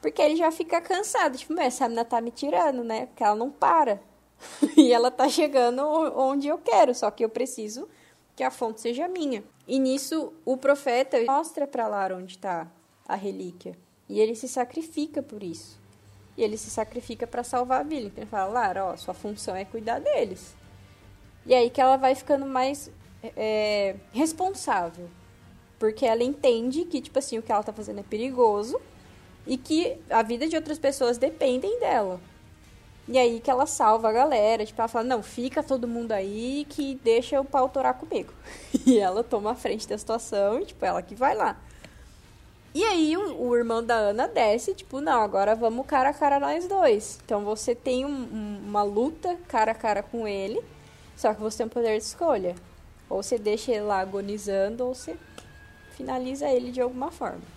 [0.05, 3.07] porque ele já fica cansado, tipo, essa menina tá me tirando, né?
[3.07, 4.03] Porque ela não para.
[4.77, 7.89] e ela tá chegando onde eu quero, só que eu preciso
[8.37, 9.43] que a fonte seja minha.
[9.67, 12.71] E nisso o profeta mostra para Lara onde está
[13.09, 13.79] a relíquia.
[14.07, 15.81] E ele se sacrifica por isso.
[16.37, 18.09] E ele se sacrifica para salvar a vila.
[18.09, 20.55] Então ele fala, Lara, ó, sua função é cuidar deles.
[21.47, 22.91] E aí que ela vai ficando mais
[23.23, 25.09] é, responsável.
[25.79, 28.79] Porque ela entende que, tipo assim, o que ela tá fazendo é perigoso
[29.47, 32.21] e que a vida de outras pessoas dependem dela.
[33.07, 36.67] E aí que ela salva a galera, tipo, ela fala, não, fica todo mundo aí
[36.71, 38.33] que deixa o pau torar comigo.
[38.87, 41.57] E ela toma a frente da situação e, tipo, ela que vai lá.
[42.75, 46.67] E aí o, irmão da Ana desce, tipo, não, agora vamos cara a cara nós
[46.67, 47.21] dois.
[47.25, 50.61] Então você tem um, um, uma luta cara a cara com ele,
[51.17, 52.57] só que você tem um poder de escolha.
[53.09, 55.17] Ou você deixa ele lá agonizando, ou você
[55.93, 57.54] finaliza ele de alguma forma.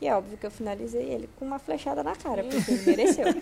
[0.00, 3.24] E é óbvio que eu finalizei ele com uma flechada na cara, porque ele mereceu.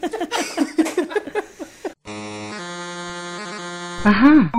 [4.07, 4.51] Aham.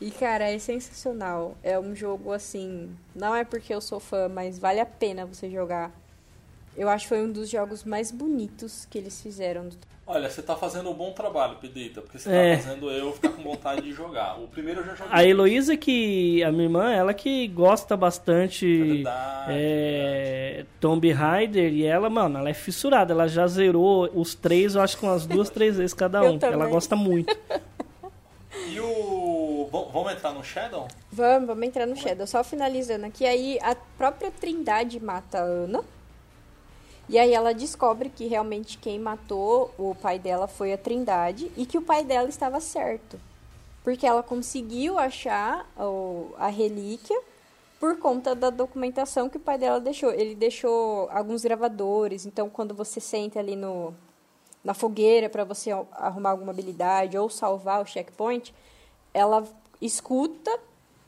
[0.00, 1.56] E cara, é sensacional.
[1.62, 5.50] É um jogo assim, não é porque eu sou fã, mas vale a pena você
[5.50, 5.90] jogar.
[6.76, 9.68] Eu acho que foi um dos jogos mais bonitos que eles fizeram.
[10.08, 12.56] Olha, você tá fazendo um bom trabalho, Pedita, porque você tá é.
[12.56, 14.38] tá fazendo eu ficar com vontade de jogar.
[14.38, 15.12] O primeiro eu já joguei.
[15.12, 21.10] A Heloísa, que a minha irmã, ela que gosta bastante é verdade, é, é Tomb
[21.10, 23.12] Raider, e ela, mano, ela é fissurada.
[23.12, 26.38] Ela já zerou os três, eu acho que umas duas, três vezes cada um.
[26.40, 27.36] Ela gosta muito.
[28.68, 29.68] E o.
[29.92, 30.88] Vamos entrar no Shadow?
[31.12, 32.26] Vamos, vamos entrar no Shadow.
[32.26, 35.84] Só finalizando aqui, aí a própria Trindade mata a Ana.
[37.08, 41.64] E aí ela descobre que realmente quem matou o pai dela foi a Trindade e
[41.64, 43.18] que o pai dela estava certo.
[43.84, 45.64] Porque ela conseguiu achar
[46.36, 47.20] a relíquia
[47.78, 50.10] por conta da documentação que o pai dela deixou.
[50.12, 53.94] Ele deixou alguns gravadores, então quando você senta ali no,
[54.64, 58.52] na fogueira para você arrumar alguma habilidade ou salvar o checkpoint,
[59.14, 59.44] ela
[59.80, 60.50] escuta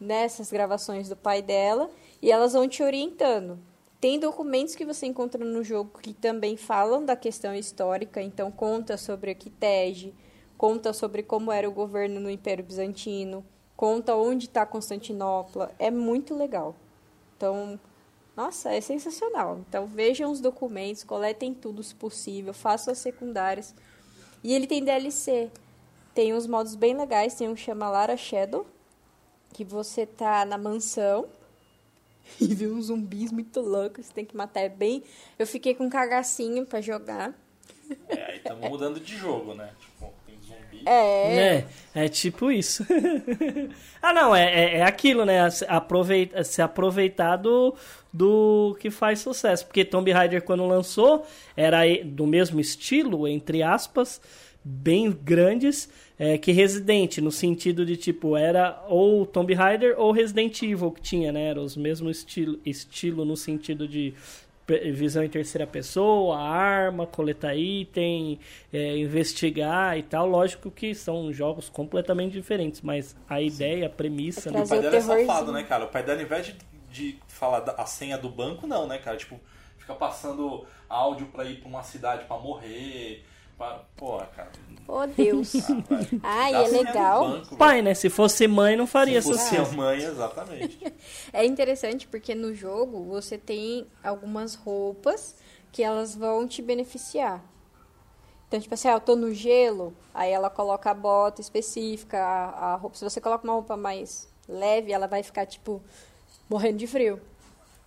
[0.01, 1.90] nessas né, gravações do pai dela
[2.22, 3.59] e elas vão te orientando.
[4.01, 8.96] Tem documentos que você encontra no jogo que também falam da questão histórica, então conta
[8.96, 10.14] sobre a Quitege,
[10.57, 13.44] conta sobre como era o governo no Império Bizantino,
[13.76, 15.72] conta onde está Constantinopla.
[15.80, 16.76] É muito legal.
[17.36, 17.78] Então,
[18.36, 19.59] nossa, é sensacional.
[19.68, 23.74] Então vejam os documentos, coletem tudo se possível, façam as secundárias.
[24.44, 25.51] E ele tem DLC.
[26.14, 28.64] Tem uns modos bem legais, tem um que chama Lara Shadow,
[29.53, 31.26] que você tá na mansão
[32.40, 35.02] e vê uns zumbis muito loucos, você tem que matar é bem.
[35.38, 37.34] Eu fiquei com um cagacinho para jogar.
[38.08, 39.70] É, aí estamos mudando de jogo, né?
[39.80, 40.82] Tipo, tem zumbi.
[40.84, 41.64] É,
[41.94, 42.86] É, é tipo isso.
[44.02, 45.48] ah, não, é, é, é aquilo, né?
[45.50, 47.74] Se aproveita, se aproveitar do,
[48.12, 49.66] do que faz sucesso.
[49.66, 51.26] Porque Tomb Raider, quando lançou,
[51.56, 54.20] era do mesmo estilo, entre aspas,
[54.62, 55.88] bem grandes,
[56.18, 61.00] é, que Resident, no sentido de, tipo, era ou Tomb Raider ou Resident Evil que
[61.00, 61.48] tinha, né?
[61.48, 64.14] Era os mesmos estilo, estilo no sentido de
[64.92, 68.38] visão em terceira pessoa, arma, coletar item,
[68.72, 70.28] é, investigar e tal.
[70.28, 74.62] Lógico que são jogos completamente diferentes, mas a ideia, a premissa, É né?
[74.62, 75.84] O pai dela é safado, né, cara?
[75.84, 76.56] O pai dela, ao invés de,
[76.90, 79.16] de falar a senha do banco, não, né, cara?
[79.16, 79.40] Tipo,
[79.78, 83.24] fica passando áudio pra ir pra uma cidade pra morrer.
[83.96, 84.52] Pô, cara.
[84.86, 85.52] oh Deus.
[86.22, 87.28] Ah, e Dá a é legal.
[87.28, 87.92] banco, Pai, né?
[87.92, 90.78] Se fosse mãe, não faria Se fosse essas a mãe, exatamente.
[91.32, 95.36] É interessante porque no jogo você tem algumas roupas
[95.72, 97.44] que elas vão te beneficiar.
[98.46, 102.72] Então, tipo assim, ah, eu tô no gelo, aí ela coloca a bota específica, a,
[102.72, 102.96] a roupa.
[102.96, 105.82] Se você coloca uma roupa mais leve, ela vai ficar, tipo,
[106.48, 107.20] morrendo de frio.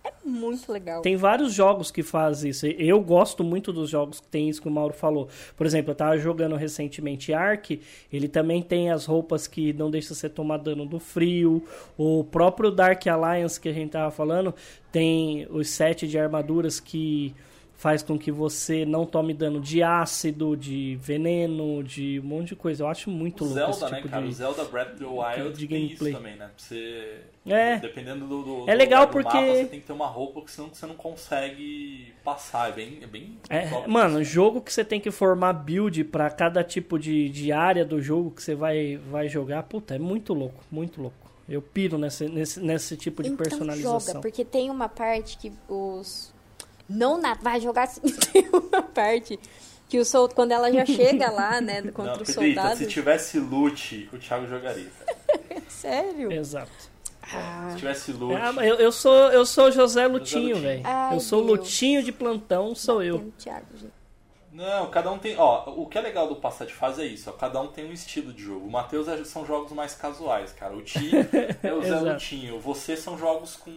[0.04, 1.00] É muito legal.
[1.02, 2.66] Tem vários jogos que fazem isso.
[2.66, 5.28] Eu gosto muito dos jogos que tem isso que o Mauro falou.
[5.56, 7.80] Por exemplo, eu tava jogando recentemente Ark,
[8.12, 11.64] ele também tem as roupas que não deixam você tomar dano do frio.
[11.96, 14.54] O próprio Dark Alliance que a gente tava falando
[14.90, 17.34] tem os sete de armaduras que
[17.82, 22.56] faz com que você não tome dano de ácido, de veneno, de um monte de
[22.56, 22.84] coisa.
[22.84, 24.22] Eu acho muito O louco Zelda, esse né, tipo cara?
[24.22, 24.28] de...
[24.28, 26.12] O Zelda Breath of the Wild de tem gameplay.
[26.12, 26.50] isso também, né?
[26.56, 27.14] Você...
[27.44, 27.76] É.
[27.78, 30.52] Dependendo do, do É legal do porque- mapa, você tem que ter uma roupa, porque
[30.52, 32.68] senão você não consegue passar.
[32.68, 34.30] É bem, é bem É, top mano, isso.
[34.30, 38.30] jogo que você tem que formar build pra cada tipo de, de área do jogo
[38.30, 41.16] que você vai, vai jogar, puta, é muito louco, muito louco.
[41.48, 44.00] Eu piro nesse, nesse, nesse tipo de então personalização.
[44.14, 46.32] joga, porque tem uma parte que os...
[46.92, 47.34] Não na...
[47.34, 48.00] vai jogar assim.
[48.32, 49.38] tem uma parte
[49.88, 52.78] que o soldado, quando ela já chega lá, né, contra Não, os soldados...
[52.78, 54.90] se tivesse loot, o Thiago jogaria.
[55.68, 56.32] Sério?
[56.32, 56.70] Exato.
[57.22, 58.34] Ah, Se tivesse loot...
[58.34, 60.82] Ah, eu, eu sou eu sou José Lutinho, velho.
[61.12, 61.58] Eu sou Deus.
[61.58, 63.18] Lutinho de plantão, sou eu.
[63.18, 64.02] batendo Thiago, gente.
[64.52, 65.34] Não, cada um tem.
[65.38, 67.88] Ó, o que é legal do passar de fase é isso, ó, cada um tem
[67.88, 68.66] um estilo de jogo.
[68.66, 70.76] O Matheus é- são jogos mais casuais, cara.
[70.76, 71.10] O Ti
[71.62, 72.00] é o Zé.
[72.00, 72.60] Lutinho.
[72.60, 73.70] Você são jogos com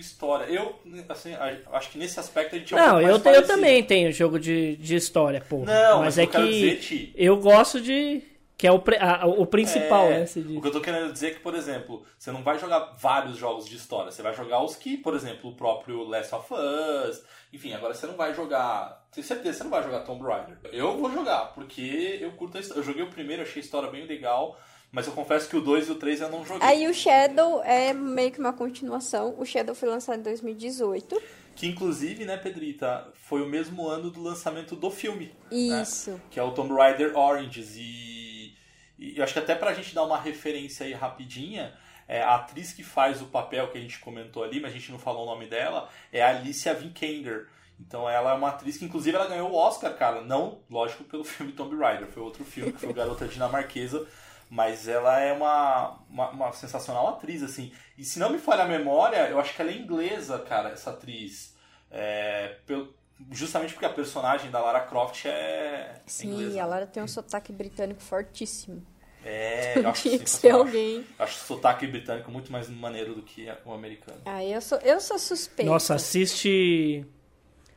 [0.00, 0.44] história.
[0.44, 0.74] Eu,
[1.08, 1.34] assim,
[1.72, 4.76] acho que nesse aspecto a gente é um Não, eu, eu também tenho jogo de,
[4.76, 5.58] de história, pô.
[5.58, 8.22] Não, mas mas é eu quero que dizer, Ti, eu gosto de.
[8.56, 10.24] Que é o, a- o principal, É, né?
[10.56, 13.36] O que eu tô querendo dizer é que, por exemplo, você não vai jogar vários
[13.36, 14.10] jogos de história.
[14.10, 17.22] Você vai jogar os que, por exemplo, o próprio Last of Us.
[17.52, 19.06] Enfim, agora você não vai jogar.
[19.12, 20.58] Tenho certeza, você não vai jogar Tomb Raider.
[20.72, 22.80] Eu vou jogar, porque eu curto a história.
[22.80, 24.58] Eu joguei o primeiro, achei a história bem legal.
[24.90, 26.66] Mas eu confesso que o 2 e o 3 eu não joguei.
[26.66, 29.34] Aí o Shadow é meio que uma continuação.
[29.38, 31.20] O Shadow foi lançado em 2018.
[31.54, 35.34] Que inclusive, né, Pedrita, foi o mesmo ano do lançamento do filme.
[35.50, 35.82] né?
[35.82, 36.20] Isso.
[36.30, 37.74] Que é o Tomb Raider Origins.
[37.76, 38.54] E,
[38.98, 41.74] e eu acho que até pra gente dar uma referência aí rapidinha,
[42.06, 44.90] é, a atriz que faz o papel que a gente comentou ali, mas a gente
[44.90, 47.48] não falou o nome dela, é a Alicia Vikander.
[47.78, 50.22] Então ela é uma atriz que inclusive ela ganhou o Oscar, cara.
[50.22, 52.08] Não, lógico, pelo filme Tomb Raider.
[52.08, 54.06] Foi outro filme, que foi o Garota Dinamarquesa.
[54.50, 57.72] Mas ela é uma, uma, uma sensacional atriz, assim.
[57.98, 60.90] E se não me falha a memória, eu acho que ela é inglesa, cara, essa
[60.90, 61.54] atriz.
[61.90, 62.94] É, pelo-
[63.30, 66.62] justamente porque a personagem da Lara Croft é Sim, inglesa.
[66.62, 68.86] a Lara tem um sotaque britânico fortíssimo.
[69.24, 71.04] É, eu acho Tinha que ser alguém.
[71.18, 74.20] Acho o sotaque britânico muito mais maneiro do que o americano.
[74.24, 75.70] Ah, eu sou, eu sou suspeita.
[75.70, 77.04] Nossa, assiste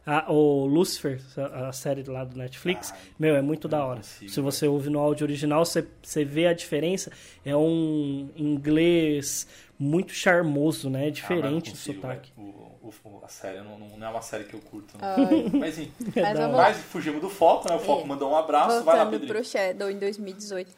[0.05, 2.93] a- o Lucifer, a, a série lá do Netflix.
[3.19, 3.97] Meu, é muito da hora.
[3.97, 7.11] consigo, Se você ouve no áudio original, você, você vê a diferença.
[7.45, 9.47] É um inglês
[9.77, 11.05] muito charmoso, né?
[11.05, 12.31] É Ah, diferente do consigo, sotaque.
[12.37, 12.47] velho.
[12.81, 14.93] O, o- a série não, não- não é uma série que eu curto.
[15.57, 15.91] Mas enfim.
[16.19, 16.57] Mas vamos.
[16.57, 17.75] Mas fugimos do foco, né?
[17.75, 18.07] O foco É.
[18.07, 18.83] mandou um abraço.
[18.83, 19.33] Vai lá, Voltando Pedrinho.
[19.33, 20.71] pro Shadow em 2018.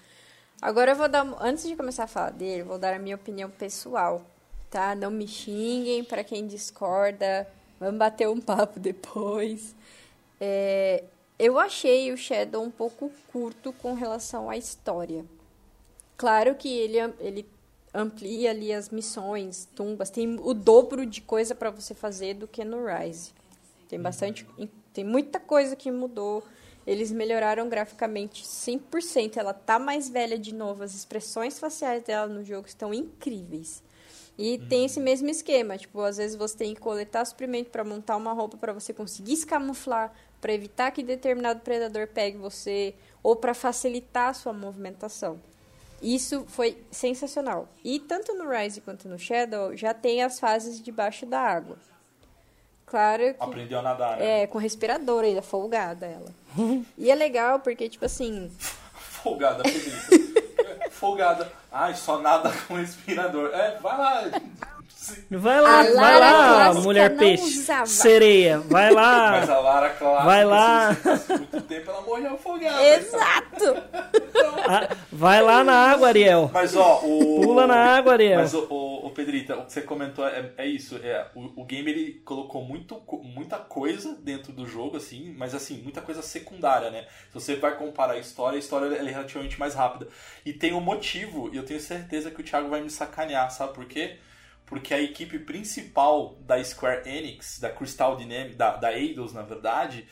[0.62, 3.50] Agora eu vou dar, antes de começar a falar dele, vou dar a minha opinião
[3.50, 4.22] pessoal,
[4.70, 4.96] tá?
[4.96, 7.46] Não me xinguem pra quem discorda,
[7.80, 9.76] vamos bater um papo depois.
[10.40, 11.04] É,
[11.38, 15.26] eu achei o Shadow um pouco curto com relação à história.
[16.16, 17.46] Claro que ele, ele
[17.94, 22.64] amplia ali as missões, tumbas, tem o dobro de coisa para você fazer do que
[22.64, 23.32] no Rise.
[23.88, 24.48] Tem bastante,
[24.94, 26.44] tem muita coisa que mudou.
[26.86, 29.38] Eles melhoraram graficamente 100%.
[29.38, 33.84] Ela tá mais velha de novo, as expressões faciais dela no jogo estão incríveis.
[34.38, 34.68] E uhum.
[34.68, 38.34] tem esse mesmo esquema, tipo, às vezes você tem que coletar suprimento para montar uma
[38.34, 40.12] roupa para você conseguir se camuflar,
[40.42, 45.40] para evitar que determinado predador pegue você ou para facilitar a sua movimentação.
[46.02, 47.70] Isso foi sensacional.
[47.84, 51.78] E tanto no Rise quanto no Shadow já tem as fases debaixo da água.
[52.86, 54.42] Claro que, Aprendeu a nadar, né?
[54.42, 56.30] É, com respirador ainda, folgada ela.
[56.98, 58.52] e é legal porque, tipo assim...
[59.24, 60.34] folgada, Felipe.
[61.04, 61.51] folgada.
[61.70, 63.49] Ai, só nada com respirador.
[63.54, 64.24] É, vai lá.
[65.30, 67.60] Vai lá, vai lá, mulher peixe.
[67.60, 67.86] Usava.
[67.86, 69.32] Sereia, vai lá.
[69.39, 70.95] Mas a Lara clássica, vai lá.
[70.95, 72.84] Se muito tempo, ela morreu afogada.
[72.84, 73.84] Exato.
[74.66, 76.49] Ah, vai lá na água, Ariel.
[76.54, 78.39] Mas ó, o pula na água, Ariel.
[78.39, 80.99] Mas o, o, o Pedrita, o que você comentou é, é isso.
[81.04, 85.82] É o, o game ele colocou muito, muita coisa dentro do jogo, assim, mas assim
[85.82, 87.06] muita coisa secundária, né?
[87.30, 90.08] Se você vai comparar a história, a história é relativamente mais rápida
[90.45, 91.49] e tem um motivo.
[91.54, 94.18] E eu tenho certeza que o Thiago vai me sacanear, sabe por quê?
[94.74, 100.08] Porque a equipe principal da Square Enix, da Crystal Dynamics, da, da Eidos, na verdade,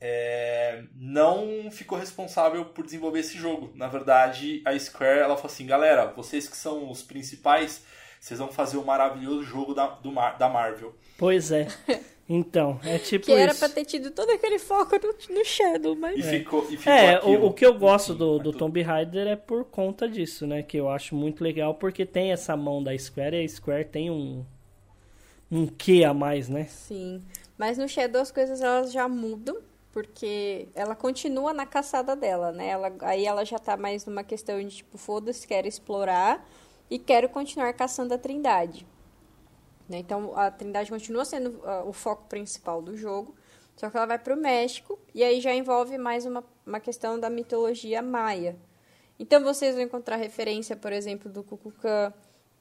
[0.00, 3.72] é, não ficou responsável por desenvolver esse jogo.
[3.74, 7.84] Na verdade, a Square ela falou assim, galera, vocês que são os principais,
[8.20, 10.94] vocês vão fazer o maravilhoso jogo da, do da Marvel.
[11.18, 11.66] Pois é.
[12.28, 16.18] Então, é tipo que era pra ter tido todo aquele foco no, no Shadow, mas...
[16.18, 19.34] E ficou, e ficou É, o, o, que eu gosto do, do Tomb Raider é
[19.34, 20.62] por conta disso, né?
[20.62, 24.10] Que eu acho muito legal, porque tem essa mão da Square, e a Square tem
[24.10, 24.44] um...
[25.50, 26.64] Um que a mais, né?
[26.64, 27.22] Sim.
[27.56, 29.56] Mas no Shadow as coisas elas já mudam,
[29.90, 32.68] porque ela continua na caçada dela, né?
[32.68, 36.46] Ela, aí ela já tá mais numa questão de, tipo, foda-se, quero explorar
[36.90, 38.86] e quero continuar caçando a Trindade.
[39.88, 39.98] Né?
[39.98, 43.34] Então a Trindade continua sendo uh, o foco principal do jogo,
[43.76, 47.18] só que ela vai para o México e aí já envolve mais uma, uma questão
[47.18, 48.56] da mitologia maia.
[49.18, 52.12] Então vocês vão encontrar referência, por exemplo, do Cucucã,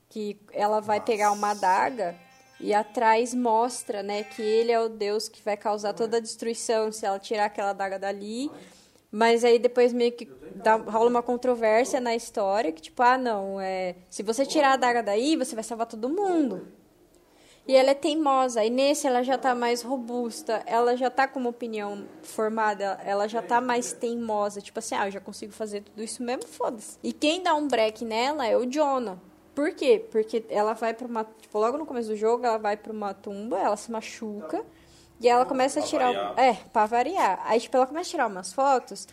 [0.10, 1.12] que ela vai Nossa.
[1.12, 2.16] pegar uma adaga
[2.60, 6.92] e atrás mostra né, que ele é o deus que vai causar toda a destruição
[6.92, 8.50] se ela tirar aquela adaga dali.
[9.12, 10.26] Mas aí depois meio que
[10.56, 14.74] dá, rola uma controvérsia na história, que tipo, ah, não, é, se você tirar a
[14.74, 16.68] adaga daí, você vai salvar todo mundo.
[17.68, 18.64] E ela é teimosa.
[18.64, 20.64] E nesse ela já tá mais robusta.
[20.66, 23.00] Ela já tá com uma opinião formada.
[23.04, 24.62] Ela já tá mais teimosa.
[24.62, 26.98] Tipo assim, ah, eu já consigo fazer tudo isso mesmo, foda-se.
[27.04, 29.18] E quem dá um break nela é o Jonah.
[29.54, 30.06] Por quê?
[30.12, 31.26] Porque ela vai pra uma.
[31.42, 34.64] Tipo, logo no começo do jogo, ela vai pra uma tumba, ela se machuca.
[35.20, 36.38] E ela começa a tirar.
[36.38, 37.42] É, pra variar.
[37.44, 39.08] Aí, tipo, ela começa a tirar umas fotos.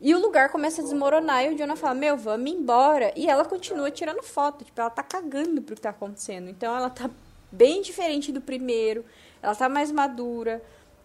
[0.00, 3.12] E o lugar começa a desmoronar e o Jonah fala, meu, vamos embora.
[3.14, 4.64] E ela continua tirando foto.
[4.64, 6.48] Tipo, ela tá cagando pro que tá acontecendo.
[6.48, 7.10] Então ela tá
[7.50, 9.04] bem diferente do primeiro,
[9.42, 10.62] ela tá mais madura,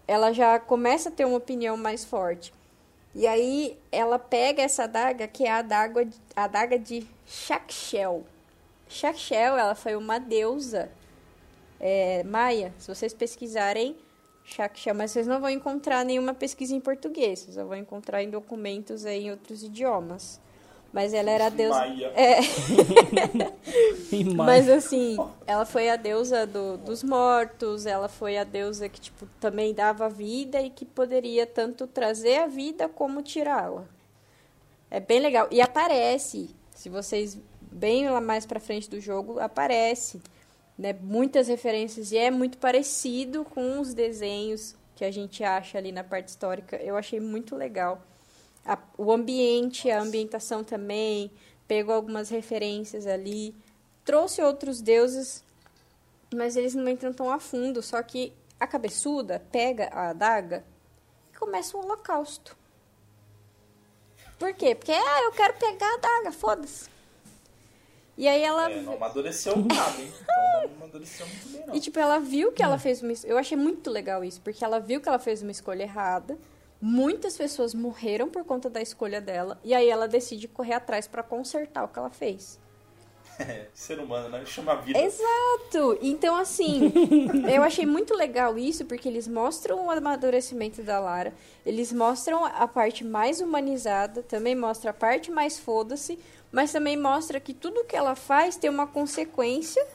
[0.08, 2.54] ela já começa a ter uma opinião mais forte.
[3.14, 8.26] E aí ela pega essa adaga, que é a adaga, a adaga de Shakshel.
[8.89, 10.91] Shakshel, ela foi uma deusa
[11.80, 12.74] é, maia.
[12.78, 13.96] Se vocês pesquisarem
[14.43, 19.06] Shakshel, mas vocês não vão encontrar nenhuma pesquisa em português, vocês vão encontrar em documentos
[19.06, 20.39] em outros idiomas.
[20.96, 21.78] Mas ela era a deusa.
[21.78, 22.08] Maia.
[22.16, 22.39] É.
[24.34, 29.28] Mas assim, ela foi a deusa do, dos mortos, ela foi a deusa que, tipo,
[29.38, 33.84] também dava vida e que poderia tanto trazer a vida como tirá-la.
[34.89, 35.50] É bem legal.
[35.52, 40.22] E aparece, se vocês bem lá mais pra frente do jogo, aparece.
[40.80, 45.91] Né, muitas referências e é muito parecido com os desenhos que a gente acha ali
[45.91, 46.78] na parte histórica.
[46.78, 48.02] Eu achei muito legal
[48.66, 51.32] a, o ambiente, a ambientação também,
[51.68, 53.55] pegou algumas referências ali,
[54.03, 55.43] trouxe outros deuses,
[56.34, 60.66] mas eles não entram tão a fundo, só que a cabeçuda pega a adaga
[61.32, 62.57] e começa um holocausto.
[64.39, 64.76] Por quê?
[64.76, 66.89] Porque, ah, eu quero pegar a adaga, foda-se.
[68.18, 68.72] E aí ela.
[68.72, 70.11] É, não amadureceu nada, hein?
[70.22, 71.76] Então não amadureceu muito bem, não.
[71.76, 73.13] E tipo, ela viu que ela fez uma.
[73.24, 76.38] Eu achei muito legal isso, porque ela viu que ela fez uma escolha errada.
[76.82, 81.24] Muitas pessoas morreram por conta da escolha dela e aí ela decide correr atrás para
[81.24, 82.60] consertar o que ela fez.
[83.38, 84.46] É, ser humano, né?
[84.46, 84.98] Chama a vida.
[84.98, 86.00] Exato!
[86.02, 86.90] Então, assim,
[87.54, 91.34] eu achei muito legal isso, porque eles mostram o amadurecimento da Lara,
[91.66, 96.18] eles mostram a parte mais humanizada, também mostra a parte mais foda-se,
[96.50, 99.86] mas também mostra que tudo que ela faz tem uma consequência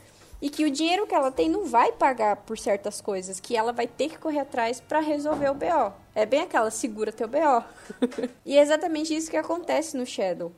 [0.41, 3.71] e que o dinheiro que ela tem não vai pagar por certas coisas, que ela
[3.71, 5.93] vai ter que correr atrás para resolver o BO.
[6.15, 7.63] É bem aquela segura teu BO.
[8.43, 10.51] e é exatamente isso que acontece no Shadow.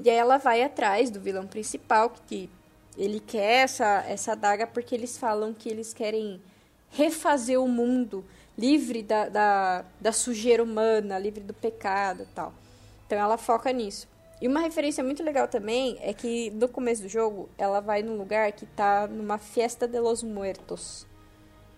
[0.00, 2.50] E aí ela vai atrás do vilão principal, que
[2.96, 6.40] Ele quer essa, essa adaga porque eles falam que eles querem
[6.90, 8.24] refazer o mundo
[8.56, 12.52] livre da, da, da sujeira humana, livre do pecado e tal.
[13.06, 14.08] Então ela foca nisso.
[14.40, 18.16] E uma referência muito legal também é que no começo do jogo ela vai num
[18.16, 21.06] lugar que tá numa Fiesta de los Muertos.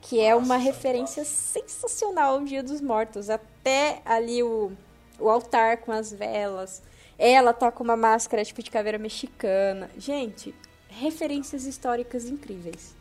[0.03, 3.29] Que é uma referência sensacional ao Dia dos Mortos.
[3.29, 4.73] Até ali o,
[5.19, 6.83] o altar com as velas.
[7.19, 9.91] Ela tá com uma máscara tipo de caveira mexicana.
[9.99, 10.55] Gente,
[10.89, 12.95] referências históricas incríveis.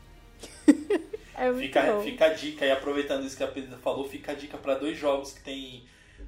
[1.35, 2.01] é muito Fica, bom.
[2.01, 4.97] fica a dica, e aproveitando isso que a Pedro falou, fica a dica para dois
[4.97, 5.83] jogos que tem.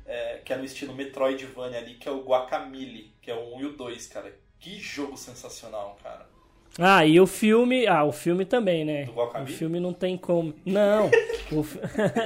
[0.05, 3.61] É, que é no estilo Metroidvania ali, que é o Guacamole, que é o 1
[3.61, 4.33] e o 2, cara.
[4.59, 6.29] Que jogo sensacional, cara.
[6.79, 7.85] Ah, e o filme.
[7.87, 9.05] Ah, o filme também, né?
[9.05, 9.51] Do O Guacamole?
[9.51, 10.53] filme não tem como.
[10.65, 11.09] Não.
[11.51, 11.79] o fi-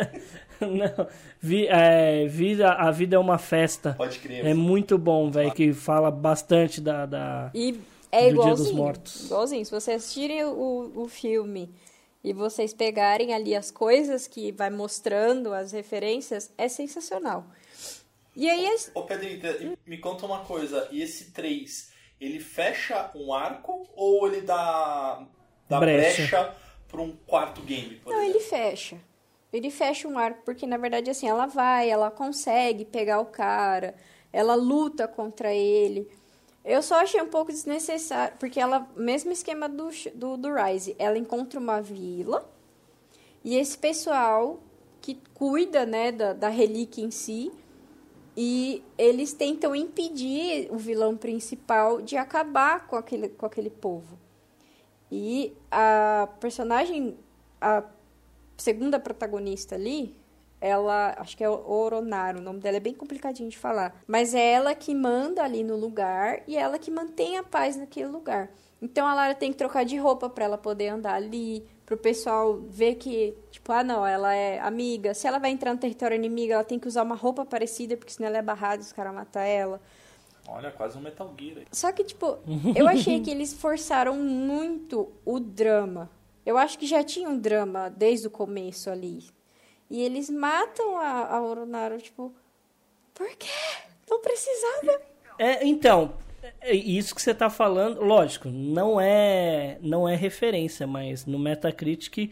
[0.61, 1.07] não.
[1.39, 3.93] Vi, é, vida, a vida é uma festa.
[3.97, 4.45] Pode crer.
[4.45, 7.05] É muito bom, velho, que fala bastante da.
[7.05, 7.51] da...
[7.53, 7.79] E
[8.11, 8.55] é Do Dia igualzinho.
[8.69, 9.25] dos Mortos.
[9.25, 9.65] Igualzinho.
[9.65, 11.69] Se vocês assistirem o, o filme
[12.23, 17.45] e vocês pegarem ali as coisas que vai mostrando, as referências, é sensacional.
[18.35, 23.11] E aí, as- Ô Pedrita, e me conta uma coisa, e esse 3, ele fecha
[23.15, 25.25] um arco ou ele dá,
[25.69, 26.17] dá Brecha.
[26.17, 26.55] brecha
[26.87, 28.37] para um quarto game, por não, exemplo?
[28.39, 28.97] ele fecha.
[29.53, 33.95] Ele fecha um arco, porque na verdade, assim, ela vai, ela consegue pegar o cara,
[34.33, 36.09] ela luta contra ele.
[36.63, 41.17] Eu só achei um pouco desnecessário, porque ela, mesmo esquema do, do, do Rise, ela
[41.17, 42.49] encontra uma vila
[43.43, 44.59] e esse pessoal
[45.01, 47.51] que cuida, né, da, da relíquia em si,
[48.35, 54.17] e eles tentam impedir o vilão principal de acabar com aquele, com aquele povo.
[55.11, 57.17] E a personagem,
[57.61, 57.83] a
[58.57, 60.15] segunda protagonista ali,
[60.59, 64.51] ela, acho que é Oronaru, o nome dela é bem complicadinho de falar, mas é
[64.51, 68.49] ela que manda ali no lugar e ela que mantém a paz naquele lugar.
[68.81, 72.59] Então a Lara tem que trocar de roupa para ela poder andar ali, pro pessoal
[72.67, 75.13] ver que, tipo, ah, não, ela é amiga.
[75.13, 78.11] Se ela vai entrar no território inimigo, ela tem que usar uma roupa parecida, porque
[78.11, 79.79] senão ela é barrada e os caras matam ela.
[80.47, 81.65] Olha, quase um Metal Gear aí.
[81.71, 82.37] Só que, tipo,
[82.75, 86.09] eu achei que eles forçaram muito o drama.
[86.45, 89.23] Eu acho que já tinha um drama desde o começo ali.
[89.89, 92.33] E eles matam a, a Oronaru, tipo,
[93.13, 93.47] por quê?
[94.09, 95.01] Não precisava.
[95.37, 96.13] É, então,
[96.71, 102.31] isso que você tá falando, lógico, não é não é referência, mas no Metacritic,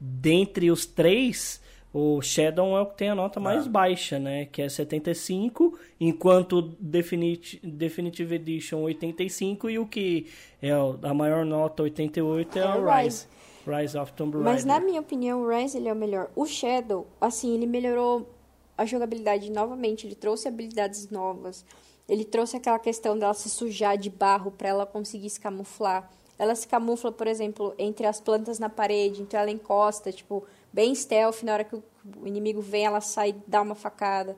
[0.00, 1.62] dentre os três,
[1.92, 4.46] o Shadow é o que tem a nota mais baixa, né?
[4.46, 10.26] Que é 75, enquanto o Definite, Definitive Edition 85 e o que
[10.60, 13.26] é a maior nota 88 é, É o o Rise.
[13.64, 14.52] Rise of Tomb Raider.
[14.52, 16.30] Mas na minha opinião, o Rise ele é o melhor.
[16.34, 18.28] O Shadow, assim, ele melhorou
[18.76, 21.64] a jogabilidade novamente, ele trouxe habilidades novas.
[22.08, 26.10] Ele trouxe aquela questão dela se sujar de barro para ela conseguir se camuflar.
[26.38, 30.94] Ela se camufla, por exemplo, entre as plantas na parede, então ela encosta, tipo, bem
[30.94, 31.82] stealth, na hora que o
[32.24, 34.36] inimigo vem, ela sai e dá uma facada.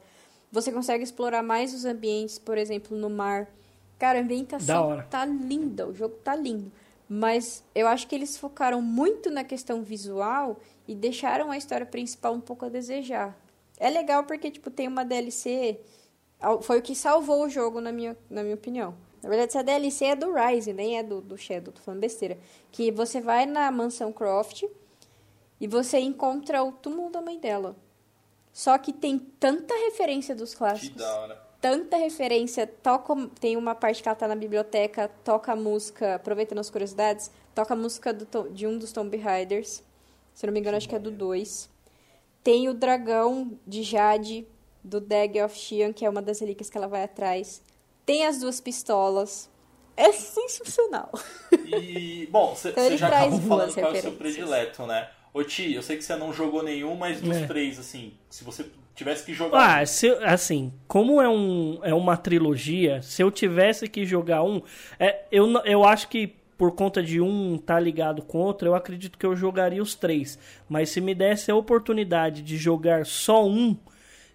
[0.52, 3.48] Você consegue explorar mais os ambientes, por exemplo, no mar.
[3.98, 6.70] Cara, a ambientação tá linda, o jogo tá lindo.
[7.08, 12.34] Mas eu acho que eles focaram muito na questão visual e deixaram a história principal
[12.34, 13.36] um pouco a desejar.
[13.78, 15.78] É legal porque, tipo, tem uma DLC.
[16.62, 18.95] Foi o que salvou o jogo, na minha, na minha opinião.
[19.22, 22.39] Na verdade, essa DLC é do Rise, nem é do, do Shadow, tô falando besteira.
[22.70, 24.64] Que você vai na mansão Croft
[25.61, 27.74] e você encontra o túmulo da mãe dela.
[28.52, 31.43] Só que tem tanta referência dos Que clássicos da hora.
[31.60, 36.59] tanta referência, toca, tem uma parte que ela tá na biblioteca, toca a música, aproveitando
[36.60, 39.82] as curiosidades, toca a música do de um dos Tomb Raiders,
[40.35, 41.69] se não me engano, acho que é do 2.
[42.43, 44.47] Tem o dragão de Jade,
[44.86, 47.62] do Dag of Xian, que é uma das relíquias que ela vai atrás.
[48.04, 49.50] Tem as duas pistolas.
[49.96, 51.10] É sensacional.
[51.64, 55.08] E, bom, você Então já traz acabou falando qual é o seu predileto, né?
[55.32, 57.46] Ô Ti, eu sei que você não jogou nenhum, mas dos É.
[57.46, 59.80] três, assim, se você tivesse que jogar.
[59.80, 64.42] Ah, se, eu- assim, como é, um, é uma trilogia, se eu tivesse que jogar
[64.42, 64.62] um,
[64.98, 69.18] é, eu, eu acho que por conta de um tá ligado com outro, eu acredito
[69.18, 70.38] que eu jogaria os três.
[70.68, 73.76] Mas se me desse a oportunidade de jogar só um,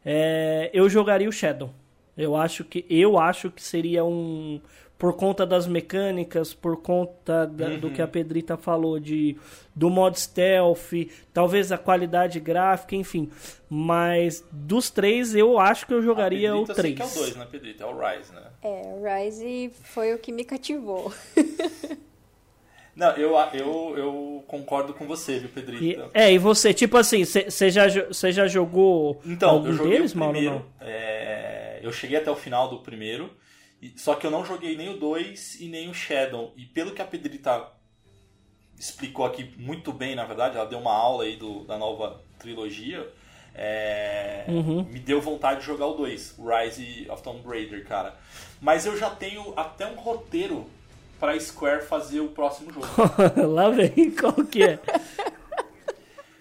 [0.05, 1.71] é, eu jogaria o Shadow.
[2.17, 4.59] Eu acho que eu acho que seria um
[4.97, 9.35] por conta das mecânicas, por conta da- do que a Pedrita falou de
[9.75, 10.91] do modo stealth,
[11.33, 13.27] talvez a qualidade gráfica, enfim.
[13.67, 16.95] Mas dos três eu acho que eu jogaria o Pedrito, eu sei 3.
[16.95, 17.81] que é o 2, né, Pedrito?
[17.81, 18.41] É o Rise, né?
[18.61, 21.11] É, o Rise foi o que me cativou.
[22.95, 25.83] Não, eu, eu, eu concordo com você, viu, Pedrito?
[25.83, 29.93] E- é, e você, tipo assim, você já, cê já jogou Então, algum eu joguei
[29.93, 30.33] deles, o Mauro?
[30.33, 30.55] primeiro.
[30.79, 30.87] Não?
[30.87, 33.31] é, eu cheguei até o final do primeiro.
[33.81, 36.53] e- Só que eu não joguei nem o 2 e nem o Shadow.
[36.57, 37.65] E pelo que a Pedrita
[38.77, 43.07] explicou aqui muito bem, na verdade, ela deu uma aula aí do, da nova trilogia.
[43.53, 44.83] É, Uhum.
[44.83, 48.15] Me deu vontade de jogar o 2, Rise of Tomb Raider, cara.
[48.59, 50.67] Mas eu já tenho até um roteiro
[51.21, 52.87] pra Square fazer o próximo jogo.
[53.53, 54.79] Lá vem, qual que é?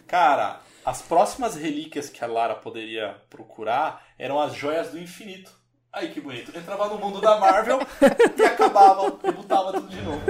[0.08, 5.52] Cara, as próximas relíquias que a Lara poderia procurar eram as joias do infinito.
[5.92, 6.56] Aí que bonito.
[6.56, 7.80] Entrava no mundo da Marvel
[8.38, 10.22] e acabava, e botava tudo de novo.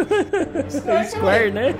[0.91, 1.75] É Square, né?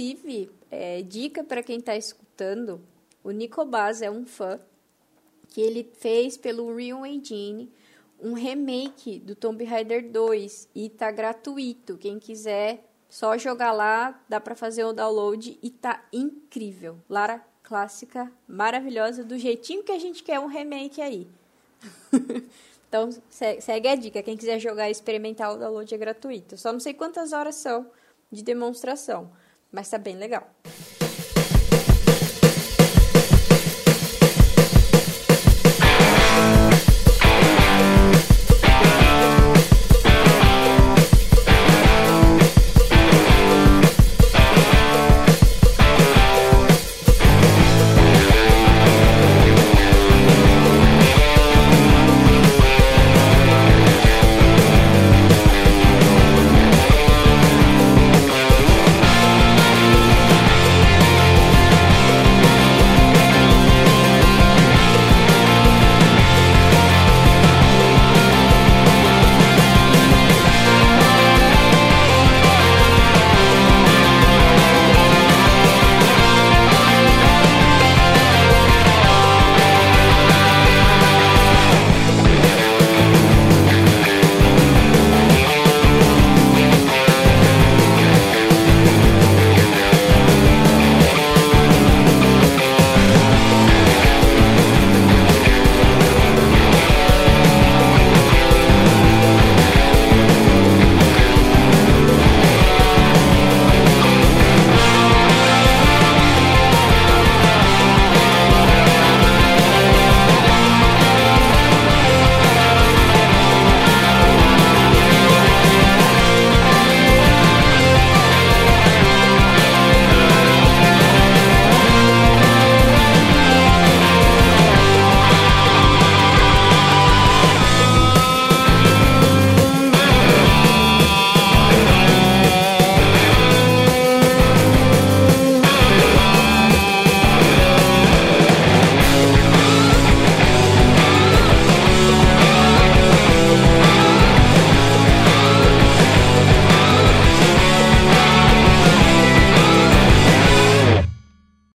[0.00, 2.80] Inclusive, é, dica para quem tá escutando,
[3.22, 4.58] o Nicobaz é um fã
[5.48, 7.70] que ele fez pelo Real Engine
[8.18, 11.98] um remake do Tomb Raider 2 e tá gratuito.
[11.98, 16.98] Quem quiser, só jogar lá, dá para fazer o download e tá incrível.
[17.08, 21.26] Lara clássica, maravilhosa, do jeitinho que a gente quer um remake aí.
[22.88, 24.22] então, se- segue a dica.
[24.22, 26.56] Quem quiser jogar e experimentar, o download é gratuito.
[26.56, 27.86] Só não sei quantas horas são
[28.30, 29.30] de demonstração,
[29.72, 30.48] mas tá bem legal.